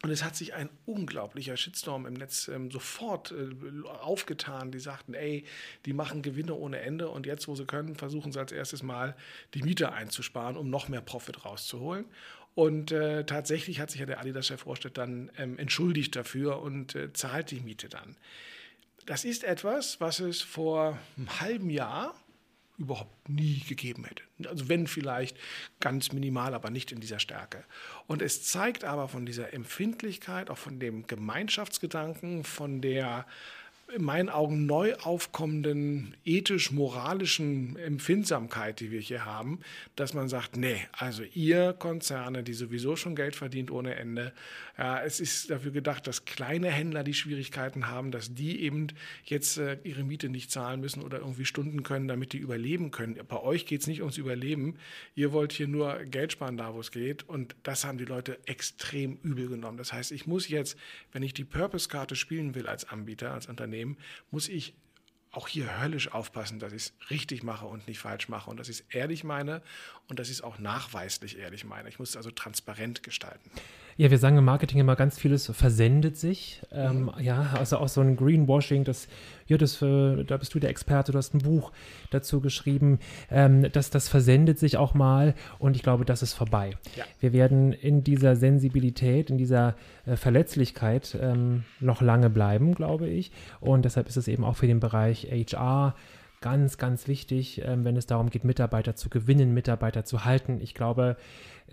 [0.02, 4.72] Und es hat sich ein unglaublicher Shitstorm im Netz ähm, sofort äh, aufgetan.
[4.72, 5.46] Die sagten, ey,
[5.86, 9.16] die machen Gewinne ohne Ende und jetzt, wo sie können, versuchen sie als erstes mal
[9.54, 12.06] die Miete einzusparen, um noch mehr Profit rauszuholen.
[12.56, 17.12] Und äh, tatsächlich hat sich ja der Adidas-Chef Vorstedt dann ähm, entschuldigt dafür und äh,
[17.12, 18.16] zahlt die Miete dann.
[19.06, 22.16] Das ist etwas, was es vor einem halben Jahr
[22.78, 24.24] überhaupt nie gegeben hätte.
[24.50, 25.38] Also wenn vielleicht
[25.80, 27.64] ganz minimal, aber nicht in dieser Stärke.
[28.08, 33.26] Und es zeigt aber von dieser Empfindlichkeit, auch von dem Gemeinschaftsgedanken, von der
[33.94, 39.60] in meinen Augen neu aufkommenden ethisch-moralischen Empfindsamkeit, die wir hier haben,
[39.96, 44.34] dass man sagt, nee, also ihr Konzerne, die sowieso schon Geld verdient ohne Ende,
[44.78, 48.88] ja, es ist dafür gedacht, dass kleine Händler die Schwierigkeiten haben, dass die eben
[49.24, 53.18] jetzt äh, ihre Miete nicht zahlen müssen oder irgendwie Stunden können, damit die überleben können.
[53.28, 54.76] Bei euch geht es nicht ums Überleben.
[55.16, 57.24] Ihr wollt hier nur Geld sparen, da wo es geht.
[57.30, 59.78] Und das haben die Leute extrem übel genommen.
[59.78, 60.78] Das heißt, ich muss jetzt,
[61.14, 63.75] wenn ich die Purpose-Karte spielen will als Anbieter, als Unternehmen,
[64.32, 64.74] muss ich
[65.32, 68.70] auch hier höllisch aufpassen, dass ich es richtig mache und nicht falsch mache und dass
[68.70, 69.62] ich es ehrlich meine
[70.08, 71.90] und dass ich es auch nachweislich ehrlich meine.
[71.90, 73.52] Ich muss es also transparent gestalten.
[73.98, 76.62] Ja, wir sagen im Marketing immer ganz vieles versendet sich.
[76.74, 77.12] Ähm, mhm.
[77.22, 79.08] Ja, also auch so ein Greenwashing, das,
[79.48, 81.72] ja, das, äh, da bist du der Experte, du hast ein Buch
[82.10, 83.00] dazu geschrieben,
[83.32, 86.72] ähm, das, das versendet sich auch mal und ich glaube, das ist vorbei.
[86.98, 87.06] Ja.
[87.22, 89.76] Wir werden in dieser Sensibilität, in dieser
[90.06, 93.32] äh, Verletzlichkeit ähm, noch lange bleiben, glaube ich.
[93.62, 95.96] Und deshalb ist es eben auch für den Bereich HR
[96.42, 100.60] ganz, ganz wichtig, ähm, wenn es darum geht, Mitarbeiter zu gewinnen, Mitarbeiter zu halten.
[100.62, 101.16] Ich glaube,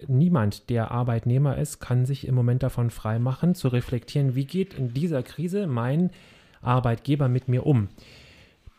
[0.07, 4.93] niemand, der Arbeitnehmer ist, kann sich im Moment davon freimachen, zu reflektieren, wie geht in
[4.95, 6.11] dieser Krise mein
[6.61, 7.89] Arbeitgeber mit mir um.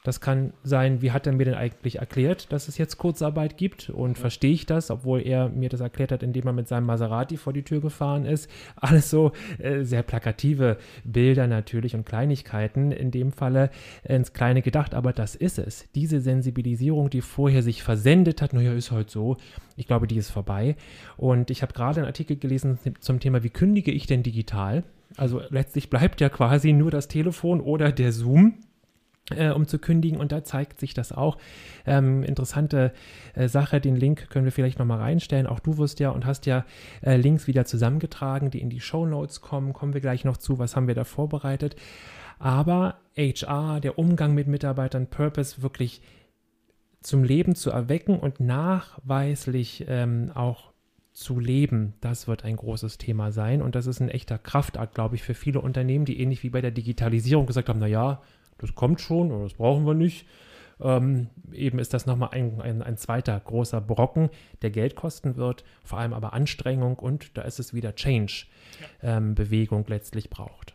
[0.04, 3.90] Das kann sein, wie hat er mir denn eigentlich erklärt, dass es jetzt Kurzarbeit gibt
[3.90, 7.38] und verstehe ich das, obwohl er mir das erklärt hat, indem er mit seinem Maserati
[7.38, 8.50] vor die Tür gefahren ist.
[8.76, 13.70] Alles so äh, sehr plakative Bilder natürlich und Kleinigkeiten, in dem Falle
[14.04, 15.90] ins Kleine gedacht, aber das ist es.
[15.96, 19.38] Diese Sensibilisierung, die vorher sich versendet hat, naja, ist halt so,
[19.78, 20.76] ich glaube, die ist vorbei.
[21.16, 24.84] Und ich habe gerade einen Artikel gelesen zum Thema, wie kündige ich denn digital?
[25.16, 28.56] Also letztlich bleibt ja quasi nur das Telefon oder der Zoom
[29.32, 30.20] äh, um zu kündigen.
[30.20, 31.38] Und da zeigt sich das auch.
[31.86, 32.94] Ähm, interessante
[33.36, 35.48] äh, Sache, den Link können wir vielleicht nochmal reinstellen.
[35.48, 36.66] Auch du wirst ja und hast ja
[37.02, 39.74] äh, Links wieder zusammengetragen, die in die Show Notes kommen.
[39.74, 41.76] Kommen wir gleich noch zu, was haben wir da vorbereitet.
[42.40, 46.02] Aber HR, der Umgang mit Mitarbeitern, Purpose wirklich
[47.02, 50.74] zum Leben zu erwecken und nachweislich ähm, auch
[51.12, 53.62] zu leben, das wird ein großes Thema sein.
[53.62, 56.62] Und das ist ein echter Kraftakt, glaube ich, für viele Unternehmen, die ähnlich wie bei
[56.62, 58.22] der Digitalisierung gesagt haben, naja,
[58.64, 60.26] das kommt schon oder das brauchen wir nicht.
[60.82, 64.30] Ähm, eben ist das nochmal ein, ein, ein, zweiter großer Brocken,
[64.62, 69.86] der Geld kosten wird, vor allem aber Anstrengung und da ist es wieder Change-Bewegung ja.
[69.86, 70.74] ähm, letztlich braucht.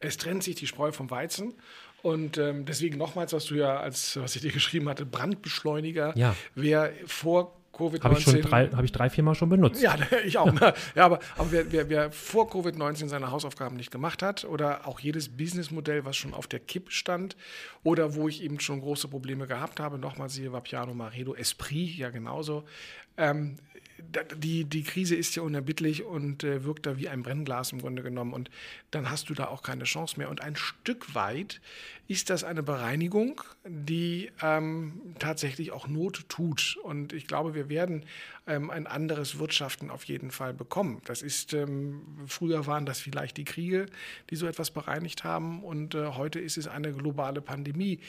[0.00, 1.54] Es trennt sich die Spreu vom Weizen.
[2.02, 6.16] Und ähm, deswegen nochmals, was du ja als, was ich dir geschrieben hatte, Brandbeschleuniger.
[6.16, 6.36] Ja.
[6.54, 8.02] Wer vor Covid-19.
[8.02, 9.82] Habe ich, schon drei, hab ich drei, vier Mal schon benutzt.
[9.82, 10.52] Ja, ich auch.
[10.52, 10.74] Ne?
[10.94, 15.00] ja, aber, aber wer, wer, wer vor Covid-19 seine Hausaufgaben nicht gemacht hat oder auch
[15.00, 17.36] jedes Businessmodell, was schon auf der Kippe stand
[17.84, 22.10] oder wo ich eben schon große Probleme gehabt habe, nochmal siehe Vapiano, Maredo, Esprit, ja
[22.10, 22.64] genauso,
[23.18, 23.56] ähm,
[24.36, 28.02] die, die Krise ist ja unerbittlich und äh, wirkt da wie ein Brennglas im Grunde
[28.02, 28.32] genommen.
[28.32, 28.50] Und
[28.90, 30.30] dann hast du da auch keine Chance mehr.
[30.30, 31.60] Und ein Stück weit
[32.06, 36.78] ist das eine Bereinigung, die ähm, tatsächlich auch Not tut.
[36.82, 38.04] Und ich glaube, wir werden
[38.46, 41.02] ähm, ein anderes Wirtschaften auf jeden Fall bekommen.
[41.04, 43.86] Das ist, ähm, früher waren das vielleicht die Kriege,
[44.30, 45.62] die so etwas bereinigt haben.
[45.62, 48.00] Und äh, heute ist es eine globale Pandemie,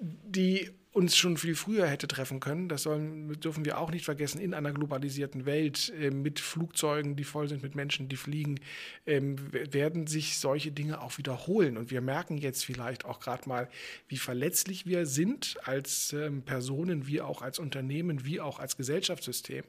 [0.00, 2.68] die uns schon viel früher hätte treffen können.
[2.68, 4.40] Das sollen, dürfen wir auch nicht vergessen.
[4.40, 8.58] In einer globalisierten Welt äh, mit Flugzeugen, die voll sind, mit Menschen, die fliegen,
[9.06, 11.76] ähm, werden sich solche Dinge auch wiederholen.
[11.76, 13.68] Und wir merken jetzt vielleicht auch gerade mal,
[14.08, 19.62] wie verletzlich wir sind als ähm, Personen, wie auch als Unternehmen, wie auch als Gesellschaftssystem.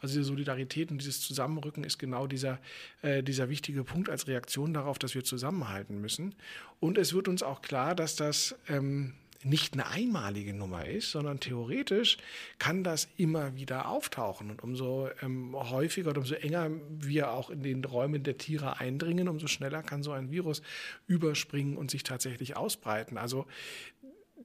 [0.00, 2.58] Also diese Solidarität und dieses Zusammenrücken ist genau dieser,
[3.02, 6.34] äh, dieser wichtige Punkt als Reaktion darauf, dass wir zusammenhalten müssen.
[6.80, 9.14] Und es wird uns auch klar, dass das ähm,
[9.44, 12.16] nicht eine einmalige Nummer ist, sondern theoretisch
[12.58, 14.50] kann das immer wieder auftauchen.
[14.50, 19.28] Und umso ähm, häufiger und umso enger wir auch in den Räumen der Tiere eindringen,
[19.28, 20.62] umso schneller kann so ein Virus
[21.06, 23.18] überspringen und sich tatsächlich ausbreiten.
[23.18, 23.46] Also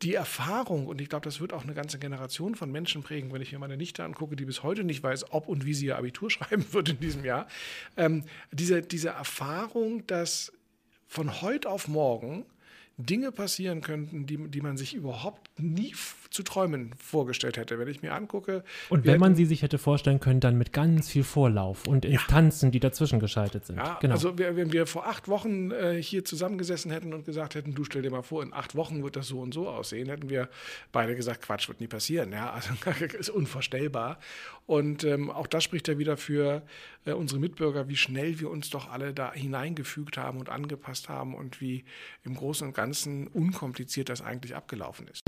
[0.02, 3.42] die Erfahrung, und ich glaube, das wird auch eine ganze Generation von Menschen prägen, wenn
[3.42, 5.98] ich mir meine Nichte angucke, die bis heute nicht weiß, ob und wie sie ihr
[5.98, 7.48] Abitur schreiben wird in diesem Jahr,
[7.98, 10.54] ähm, diese, diese Erfahrung, dass
[11.08, 12.46] von heute auf morgen
[13.00, 15.94] Dinge passieren könnten, die, die man sich überhaupt nie
[16.30, 17.80] zu träumen vorgestellt hätte.
[17.80, 18.64] Wenn ich mir angucke.
[18.90, 22.68] Und wenn man sie sich hätte vorstellen können, dann mit ganz viel Vorlauf und Instanzen,
[22.68, 22.72] ja.
[22.72, 23.78] die dazwischen geschaltet sind.
[23.78, 24.14] Ja, genau.
[24.14, 28.02] Also wenn wir vor acht Wochen äh, hier zusammengesessen hätten und gesagt hätten, du stell
[28.02, 30.50] dir mal vor, in acht Wochen wird das so und so aussehen, hätten wir
[30.92, 32.34] beide gesagt, Quatsch, wird nie passieren.
[32.34, 32.74] Ja, also
[33.18, 34.20] ist unvorstellbar.
[34.70, 36.62] Und ähm, auch das spricht ja wieder für
[37.04, 41.34] äh, unsere Mitbürger, wie schnell wir uns doch alle da hineingefügt haben und angepasst haben
[41.34, 41.86] und wie
[42.24, 45.24] im Großen und Ganzen unkompliziert das eigentlich abgelaufen ist.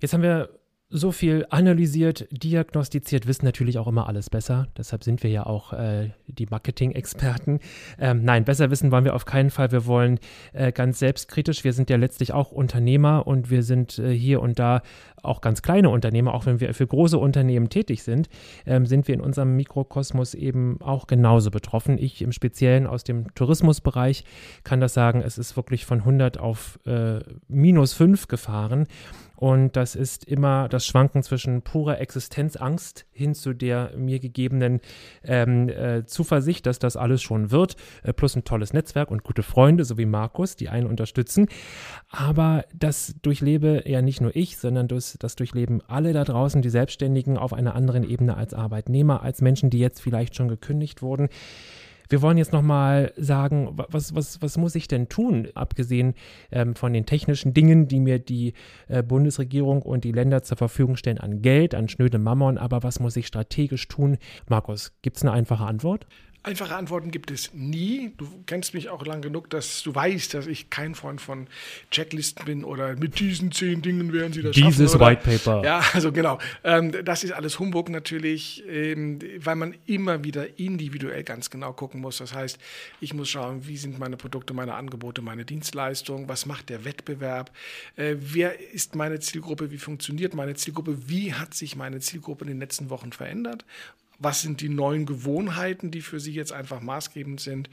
[0.00, 0.57] Jetzt haben wir
[0.90, 4.68] so viel analysiert, diagnostiziert, wissen natürlich auch immer alles besser.
[4.76, 7.60] Deshalb sind wir ja auch äh, die Marketing-Experten.
[7.98, 9.70] Ähm, nein, besser wissen wollen wir auf keinen Fall.
[9.70, 10.18] Wir wollen
[10.54, 11.62] äh, ganz selbstkritisch.
[11.62, 14.80] Wir sind ja letztlich auch Unternehmer und wir sind äh, hier und da
[15.22, 18.28] auch ganz kleine Unternehmer, auch wenn wir für große Unternehmen tätig sind,
[18.64, 21.98] ähm, sind wir in unserem Mikrokosmos eben auch genauso betroffen.
[21.98, 24.24] Ich im Speziellen aus dem Tourismusbereich
[24.64, 28.86] kann das sagen, es ist wirklich von 100 auf äh, minus 5 gefahren.
[29.38, 34.80] Und das ist immer das Schwanken zwischen purer Existenzangst hin zu der mir gegebenen
[35.22, 39.44] ähm, äh, Zuversicht, dass das alles schon wird, äh, plus ein tolles Netzwerk und gute
[39.44, 41.46] Freunde, so wie Markus, die einen unterstützen.
[42.10, 46.70] Aber das durchlebe ja nicht nur ich, sondern das, das durchleben alle da draußen, die
[46.70, 51.28] Selbstständigen auf einer anderen Ebene als Arbeitnehmer, als Menschen, die jetzt vielleicht schon gekündigt wurden.
[52.08, 56.14] Wir wollen jetzt nochmal sagen, was, was, was muss ich denn tun, abgesehen
[56.50, 58.54] ähm, von den technischen Dingen, die mir die
[58.88, 63.00] äh, Bundesregierung und die Länder zur Verfügung stellen an Geld, an schnöde Mammon, aber was
[63.00, 64.18] muss ich strategisch tun?
[64.48, 66.06] Markus, gibt es eine einfache Antwort?
[66.44, 68.12] Einfache Antworten gibt es nie.
[68.16, 71.48] Du kennst mich auch lang genug, dass du weißt, dass ich kein Freund von
[71.90, 74.82] Checklisten bin oder mit diesen zehn Dingen werden sie das Dieses schaffen.
[74.84, 75.64] Dieses White Paper.
[75.64, 76.38] Ja, also genau.
[76.62, 82.00] Ähm, das ist alles Humbug natürlich, ähm, weil man immer wieder individuell ganz genau gucken
[82.00, 82.18] muss.
[82.18, 82.58] Das heißt,
[83.00, 87.50] ich muss schauen, wie sind meine Produkte, meine Angebote, meine Dienstleistungen, was macht der Wettbewerb,
[87.96, 92.50] äh, wer ist meine Zielgruppe, wie funktioniert meine Zielgruppe, wie hat sich meine Zielgruppe in
[92.50, 93.64] den letzten Wochen verändert
[94.18, 97.70] was sind die neuen Gewohnheiten, die für Sie jetzt einfach maßgebend sind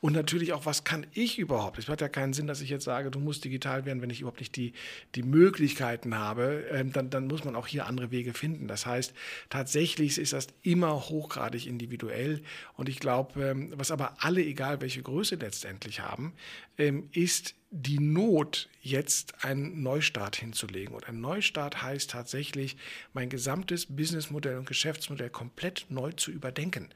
[0.00, 1.78] und natürlich auch, was kann ich überhaupt?
[1.78, 4.20] Es hat ja keinen Sinn, dass ich jetzt sage, du musst digital werden, wenn ich
[4.20, 4.72] überhaupt nicht die,
[5.16, 8.68] die Möglichkeiten habe, ähm, dann, dann muss man auch hier andere Wege finden.
[8.68, 9.12] Das heißt,
[9.50, 12.42] tatsächlich ist das immer hochgradig individuell
[12.74, 16.32] und ich glaube, ähm, was aber alle, egal welche Größe letztendlich haben,
[16.78, 20.94] ähm, ist die Not, jetzt einen Neustart hinzulegen.
[20.94, 22.76] Und ein Neustart heißt tatsächlich,
[23.12, 26.88] mein gesamtes Businessmodell und Geschäftsmodell komplett neu zu überdenken.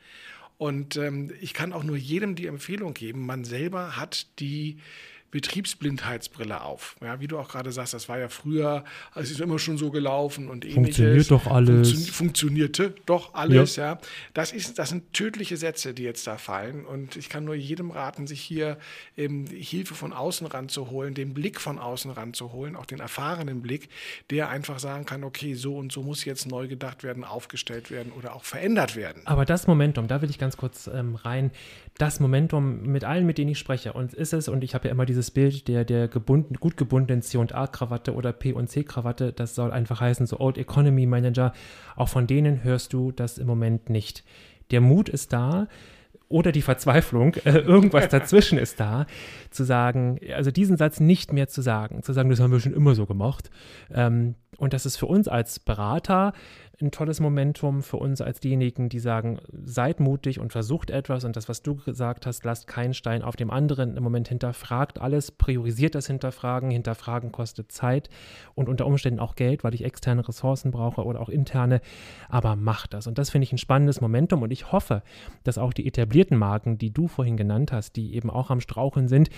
[0.59, 4.79] Und ähm, ich kann auch nur jedem die Empfehlung geben, man selber hat die
[5.33, 6.95] Betriebsblindheitsbrille auf.
[7.03, 9.91] Ja, wie du auch gerade sagst, das war ja früher, es ist immer schon so
[9.91, 10.97] gelaufen und ähnliches.
[10.97, 11.91] Funktioniert doch alles.
[11.91, 13.95] Funktio funktionierte doch alles, ja.
[13.95, 13.99] ja.
[14.35, 16.85] Das, ist, das sind tödliche Sätze, die jetzt da fallen.
[16.85, 18.77] Und ich kann nur jedem raten, sich hier
[19.17, 23.89] ähm, Hilfe von außen ranzuholen, den Blick von außen ranzuholen, auch den erfahrenen Blick,
[24.31, 28.13] der einfach sagen kann, okay, so und so muss jetzt neu gedacht werden, aufgestellt werden
[28.13, 29.23] oder auch verändert werden.
[29.25, 31.53] Aber das Momentum, da will ich ganz kurz ähm, rein,
[31.99, 34.93] das Momentum mit allen, mit denen ich spreche, und ist es, und ich habe ja
[34.93, 39.71] immer dieses Bild der, der gebunden, gut gebundenen C&A-Krawatte oder P- und C-Krawatte, das soll
[39.71, 41.53] einfach heißen, so Old Economy Manager,
[41.97, 44.25] auch von denen hörst du das im Moment nicht.
[44.71, 45.69] Der Mut ist da,
[46.29, 49.07] oder die Verzweiflung, äh, irgendwas dazwischen ist da,
[49.51, 52.73] zu sagen, also diesen Satz nicht mehr zu sagen, zu sagen, das haben wir schon
[52.73, 53.51] immer so gemacht.
[53.93, 56.33] Ähm, und das ist für uns als Berater
[56.83, 61.25] ein tolles Momentum für uns als diejenigen, die sagen, seid mutig und versucht etwas.
[61.25, 63.97] Und das, was du gesagt hast, lasst keinen Stein auf dem anderen.
[63.97, 68.11] Im Moment hinterfragt alles, priorisiert das Hinterfragen, Hinterfragen kostet Zeit
[68.55, 71.81] und unter Umständen auch Geld, weil ich externe Ressourcen brauche oder auch interne,
[72.29, 73.07] aber macht das.
[73.07, 74.43] Und das finde ich ein spannendes Momentum.
[74.43, 75.03] Und ich hoffe,
[75.45, 79.09] dass auch die etablierten Marken, die du vorhin genannt hast, die eben auch am Straucheln
[79.09, 79.31] sind,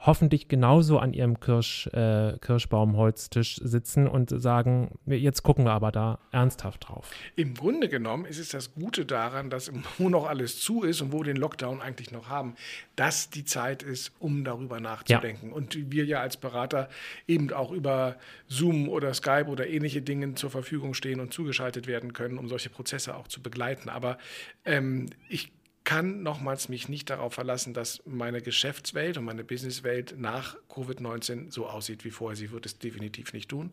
[0.00, 6.18] hoffentlich genauso an ihrem Kirsch, äh, Kirschbaumholztisch sitzen und sagen, jetzt gucken wir aber da
[6.32, 7.10] ernsthaft drauf.
[7.36, 11.12] Im Grunde genommen ist es das Gute daran, dass wo noch alles zu ist und
[11.12, 12.54] wo wir den Lockdown eigentlich noch haben,
[12.96, 15.48] dass die Zeit ist, um darüber nachzudenken.
[15.50, 15.54] Ja.
[15.54, 16.88] Und wir ja als Berater
[17.28, 18.16] eben auch über
[18.48, 22.70] Zoom oder Skype oder ähnliche Dinge zur Verfügung stehen und zugeschaltet werden können, um solche
[22.70, 23.90] Prozesse auch zu begleiten.
[23.90, 24.16] Aber
[24.64, 25.52] ähm, ich
[25.84, 31.66] kann nochmals mich nicht darauf verlassen, dass meine Geschäftswelt und meine Businesswelt nach Covid-19 so
[31.66, 32.36] aussieht wie vorher.
[32.36, 33.72] Sie wird es definitiv nicht tun.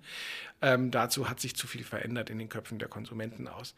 [0.61, 3.75] Ähm, dazu hat sich zu viel verändert in den Köpfen der Konsumenten aus.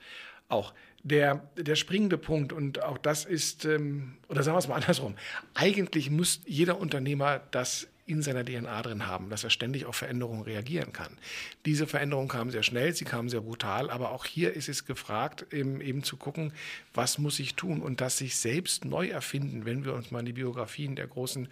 [0.48, 0.74] Auch
[1.04, 5.16] der, der springende Punkt, und auch das ist, ähm, oder sagen wir es mal andersrum,
[5.54, 10.42] eigentlich muss jeder Unternehmer das in seiner DNA drin haben, dass er ständig auf Veränderungen
[10.42, 11.18] reagieren kann.
[11.66, 15.46] Diese Veränderungen kamen sehr schnell, sie kamen sehr brutal, aber auch hier ist es gefragt,
[15.54, 16.54] eben, eben zu gucken,
[16.94, 20.34] was muss ich tun und das sich selbst neu erfinden, wenn wir uns mal die
[20.34, 21.48] Biografien der großen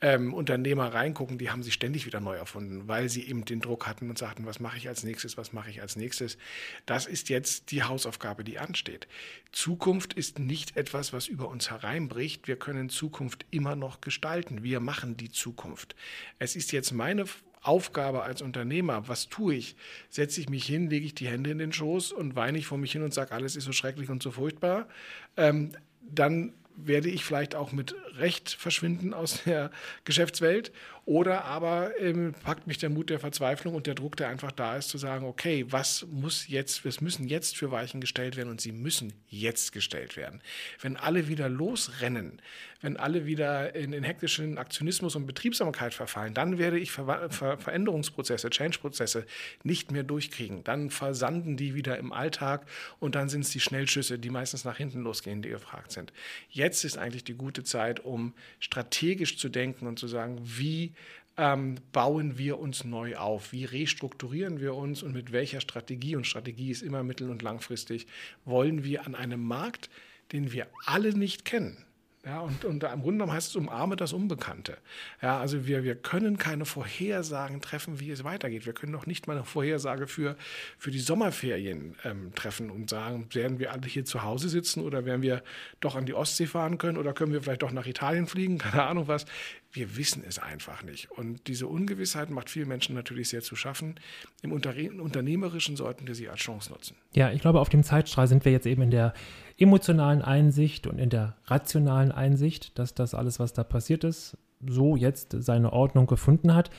[0.00, 3.86] ähm, Unternehmer reingucken, die haben sich ständig wieder neu erfunden, weil sie eben den Druck
[3.86, 6.36] hatten und sagten, was mache ich als nächstes, was mache ich als nächstes.
[6.84, 9.08] Das ist jetzt die Hausaufgabe, die ansteht.
[9.52, 12.46] Zukunft ist nicht etwas, was über uns hereinbricht.
[12.46, 14.62] Wir können Zukunft immer noch gestalten.
[14.62, 15.96] Wir machen die Zukunft.
[16.38, 17.24] Es ist jetzt meine
[17.62, 19.76] Aufgabe als Unternehmer, was tue ich?
[20.08, 22.78] Setze ich mich hin, lege ich die Hände in den Schoß und weine ich vor
[22.78, 24.88] mich hin und sage, alles ist so schrecklich und so furchtbar?
[25.36, 25.72] Ähm,
[26.02, 29.70] dann werde ich vielleicht auch mit recht verschwinden aus der
[30.04, 30.72] Geschäftswelt
[31.06, 34.76] oder aber ähm, packt mich der Mut der Verzweiflung und der Druck, der einfach da
[34.76, 38.60] ist, zu sagen, okay, was muss jetzt, was müssen jetzt für Weichen gestellt werden und
[38.60, 40.42] sie müssen jetzt gestellt werden.
[40.80, 42.42] Wenn alle wieder losrennen,
[42.80, 47.56] wenn alle wieder in den hektischen Aktionismus und Betriebsamkeit verfallen, dann werde ich Ver Ver
[47.56, 49.26] Veränderungsprozesse, Change-Prozesse
[49.62, 50.64] nicht mehr durchkriegen.
[50.64, 52.66] Dann versanden die wieder im Alltag
[52.98, 56.12] und dann sind es die Schnellschüsse, die meistens nach hinten losgehen, die gefragt sind.
[56.50, 60.92] Jetzt ist eigentlich die gute Zeit, um strategisch zu denken und zu sagen, wie
[61.36, 63.52] ähm, bauen wir uns neu auf?
[63.52, 66.16] Wie restrukturieren wir uns und mit welcher Strategie?
[66.16, 68.06] Und Strategie ist immer mittel- und langfristig.
[68.44, 69.90] Wollen wir an einem Markt,
[70.32, 71.85] den wir alle nicht kennen,
[72.26, 74.78] ja, und, und im Grunde genommen heißt es, umarme das Unbekannte.
[75.22, 78.66] Ja, also wir, wir können keine Vorhersagen treffen, wie es weitergeht.
[78.66, 80.36] Wir können noch nicht mal eine Vorhersage für,
[80.76, 85.04] für die Sommerferien ähm, treffen und sagen, werden wir alle hier zu Hause sitzen oder
[85.04, 85.44] werden wir
[85.78, 88.82] doch an die Ostsee fahren können oder können wir vielleicht doch nach Italien fliegen, keine
[88.82, 89.24] Ahnung was.
[89.70, 91.12] Wir wissen es einfach nicht.
[91.12, 94.00] Und diese Ungewissheit macht vielen Menschen natürlich sehr zu schaffen.
[94.42, 96.96] Im Unternehmerischen sollten wir sie als Chance nutzen.
[97.14, 99.12] Ja, ich glaube, auf dem Zeitstrahl sind wir jetzt eben in der
[99.58, 104.36] emotionalen Einsicht und in der rationalen Einsicht, dass das alles, was da passiert ist,
[104.66, 106.70] so jetzt seine Ordnung gefunden hat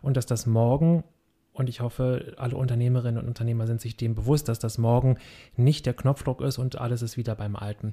[0.00, 1.04] und dass das morgen
[1.52, 5.18] und ich hoffe, alle Unternehmerinnen und Unternehmer sind sich dem bewusst, dass das morgen
[5.56, 7.92] nicht der Knopfdruck ist und alles ist wieder beim Alten.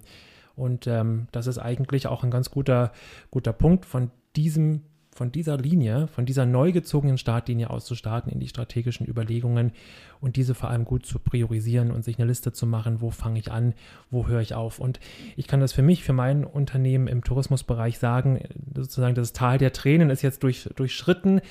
[0.56, 2.94] Und ähm, das ist eigentlich auch ein ganz guter,
[3.32, 4.84] guter Punkt von diesem
[5.20, 9.74] von dieser Linie, von dieser neu gezogenen Startlinie aus zu starten in die strategischen Überlegungen
[10.22, 13.38] und diese vor allem gut zu priorisieren und sich eine Liste zu machen, wo fange
[13.38, 13.74] ich an,
[14.10, 14.80] wo höre ich auf.
[14.80, 15.02] Und
[15.36, 19.74] ich kann das für mich, für mein Unternehmen im Tourismusbereich sagen, sozusagen das Tal der
[19.74, 21.42] Tränen ist jetzt durch, durchschritten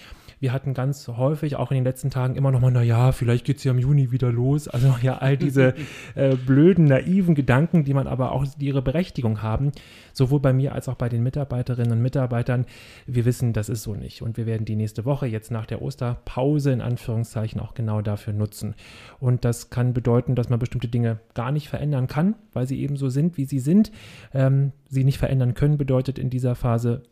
[0.40, 3.58] wir hatten ganz häufig auch in den letzten Tagen immer noch mal, naja, vielleicht geht
[3.58, 4.68] es ja im Juni wieder los.
[4.68, 5.74] Also ja, all diese
[6.14, 9.72] äh, blöden, naiven Gedanken, die man aber auch die ihre Berechtigung haben,
[10.12, 12.66] sowohl bei mir als auch bei den Mitarbeiterinnen und Mitarbeitern.
[13.06, 14.22] Wir wissen, das ist so nicht.
[14.22, 18.32] Und wir werden die nächste Woche jetzt nach der Osterpause in Anführungszeichen auch genau dafür
[18.32, 18.74] nutzen.
[19.20, 22.96] Und das kann bedeuten, dass man bestimmte Dinge gar nicht verändern kann, weil sie eben
[22.96, 23.90] so sind, wie sie sind.
[24.32, 27.02] Ähm, sie nicht verändern können bedeutet in dieser Phase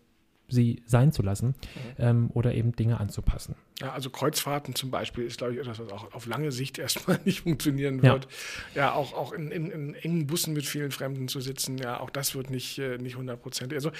[0.48, 1.54] sie sein zu lassen mhm.
[1.98, 3.56] ähm, oder eben Dinge anzupassen.
[3.80, 7.20] Ja, also Kreuzfahrten zum Beispiel ist, glaube ich, etwas, was auch auf lange Sicht erstmal
[7.24, 8.26] nicht funktionieren wird.
[8.74, 12.00] Ja, ja auch, auch in, in, in, engen Bussen mit vielen Fremden zu sitzen, ja,
[12.00, 13.74] auch das wird nicht, äh, nicht 100 Prozent.
[13.74, 13.92] Also äh,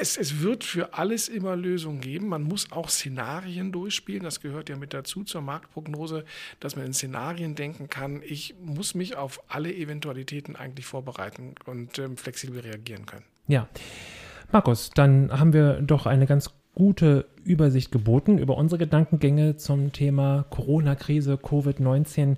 [0.00, 2.28] es, es wird für alles immer Lösungen geben.
[2.28, 4.24] Man muss auch Szenarien durchspielen.
[4.24, 6.24] Das gehört ja mit dazu zur Marktprognose,
[6.58, 8.22] dass man in Szenarien denken kann.
[8.24, 13.24] Ich muss mich auf alle Eventualitäten eigentlich vorbereiten und ähm, flexibel reagieren können.
[13.46, 13.68] Ja.
[14.50, 20.46] Markus, dann haben wir doch eine ganz gute Übersicht geboten über unsere Gedankengänge zum Thema
[20.50, 22.36] Corona-Krise, Covid-19.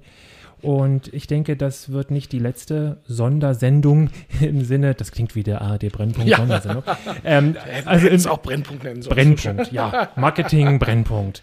[0.63, 5.63] Und ich denke, das wird nicht die letzte Sondersendung im Sinne, das klingt wie der
[5.63, 6.37] ARD Brennpunkt ja.
[6.39, 6.83] Sondersendung.
[7.25, 9.15] Ähm, also es auch Brennpunkt nennen sollen.
[9.15, 10.09] Brennpunkt, ja.
[10.17, 11.43] Marketing, Brennpunkt.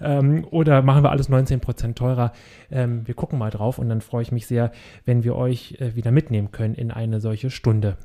[0.00, 2.32] Ähm, oder machen wir alles 19% teurer.
[2.70, 4.72] Ähm, wir gucken mal drauf und dann freue ich mich sehr,
[5.04, 7.96] wenn wir euch äh, wieder mitnehmen können in eine solche Stunde.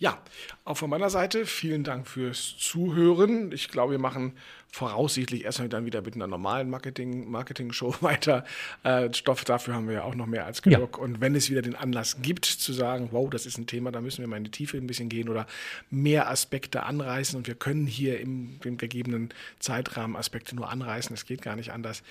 [0.00, 0.18] Ja,
[0.64, 3.52] auch von meiner Seite vielen Dank fürs Zuhören.
[3.52, 4.32] Ich glaube, wir machen
[4.72, 8.46] voraussichtlich erstmal dann wieder mit einer normalen Marketing, Marketing-Show weiter.
[8.82, 10.96] Äh, Stoff dafür haben wir ja auch noch mehr als genug.
[10.96, 11.04] Ja.
[11.04, 14.00] Und wenn es wieder den Anlass gibt, zu sagen, wow, das ist ein Thema, da
[14.00, 15.46] müssen wir mal in die Tiefe ein bisschen gehen oder
[15.90, 19.28] mehr Aspekte anreißen und wir können hier im, im gegebenen
[19.58, 22.02] Zeitrahmen Aspekte nur anreißen, es geht gar nicht anders.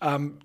[0.00, 0.38] Ähm,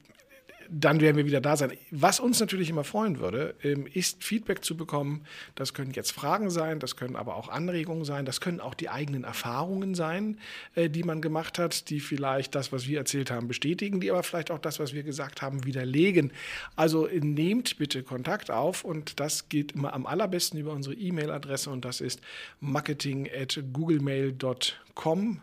[0.71, 1.73] dann werden wir wieder da sein.
[1.91, 5.21] Was uns natürlich immer freuen würde, ähm, ist Feedback zu bekommen.
[5.55, 8.89] Das können jetzt Fragen sein, das können aber auch Anregungen sein, das können auch die
[8.89, 10.37] eigenen Erfahrungen sein,
[10.75, 14.23] äh, die man gemacht hat, die vielleicht das, was wir erzählt haben, bestätigen, die aber
[14.23, 16.31] vielleicht auch das, was wir gesagt haben, widerlegen.
[16.75, 21.69] Also äh, nehmt bitte Kontakt auf und das geht immer am allerbesten über unsere E-Mail-Adresse
[21.69, 22.21] und das ist
[22.59, 25.41] marketing at googlemail.com.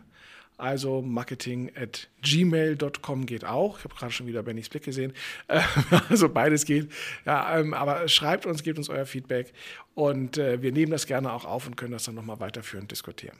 [0.57, 3.77] Also marketing at gmail.com geht auch.
[3.77, 5.13] Ich habe gerade schon wieder Bennys Blick gesehen.
[6.09, 6.91] also beides geht.
[7.25, 9.53] Ja, ähm, aber schreibt uns, gebt uns euer Feedback
[9.93, 13.37] und äh, wir nehmen das gerne auch auf und können das dann nochmal weiterführend diskutieren.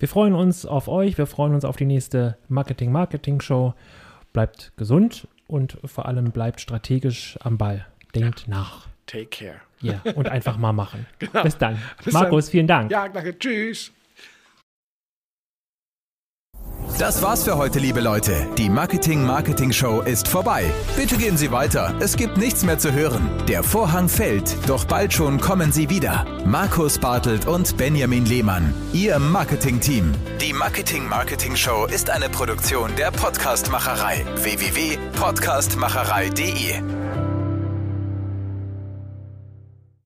[0.00, 3.74] Wir freuen uns auf euch, wir freuen uns auf die nächste Marketing-Marketing-Show.
[4.32, 7.86] Bleibt gesund und vor allem bleibt strategisch am Ball.
[8.16, 8.56] Denkt ja.
[8.56, 8.88] nach.
[9.06, 9.60] Take care.
[9.80, 11.06] Ja, und einfach mal machen.
[11.20, 11.44] genau.
[11.44, 11.78] Bis dann.
[12.04, 12.50] Bis Markus, dann.
[12.50, 12.90] vielen Dank.
[12.90, 13.38] Ja, danke.
[13.38, 13.92] Tschüss.
[17.02, 18.46] Das war's für heute, liebe Leute.
[18.56, 20.70] Die Marketing Marketing Show ist vorbei.
[20.94, 21.92] Bitte gehen Sie weiter.
[21.98, 23.28] Es gibt nichts mehr zu hören.
[23.48, 26.24] Der Vorhang fällt, doch bald schon kommen Sie wieder.
[26.44, 30.12] Markus Bartelt und Benjamin Lehmann, Ihr Marketing-Team.
[30.40, 34.24] Die Marketing Marketing Show ist eine Produktion der Podcastmacherei.
[34.36, 37.31] www.podcastmacherei.de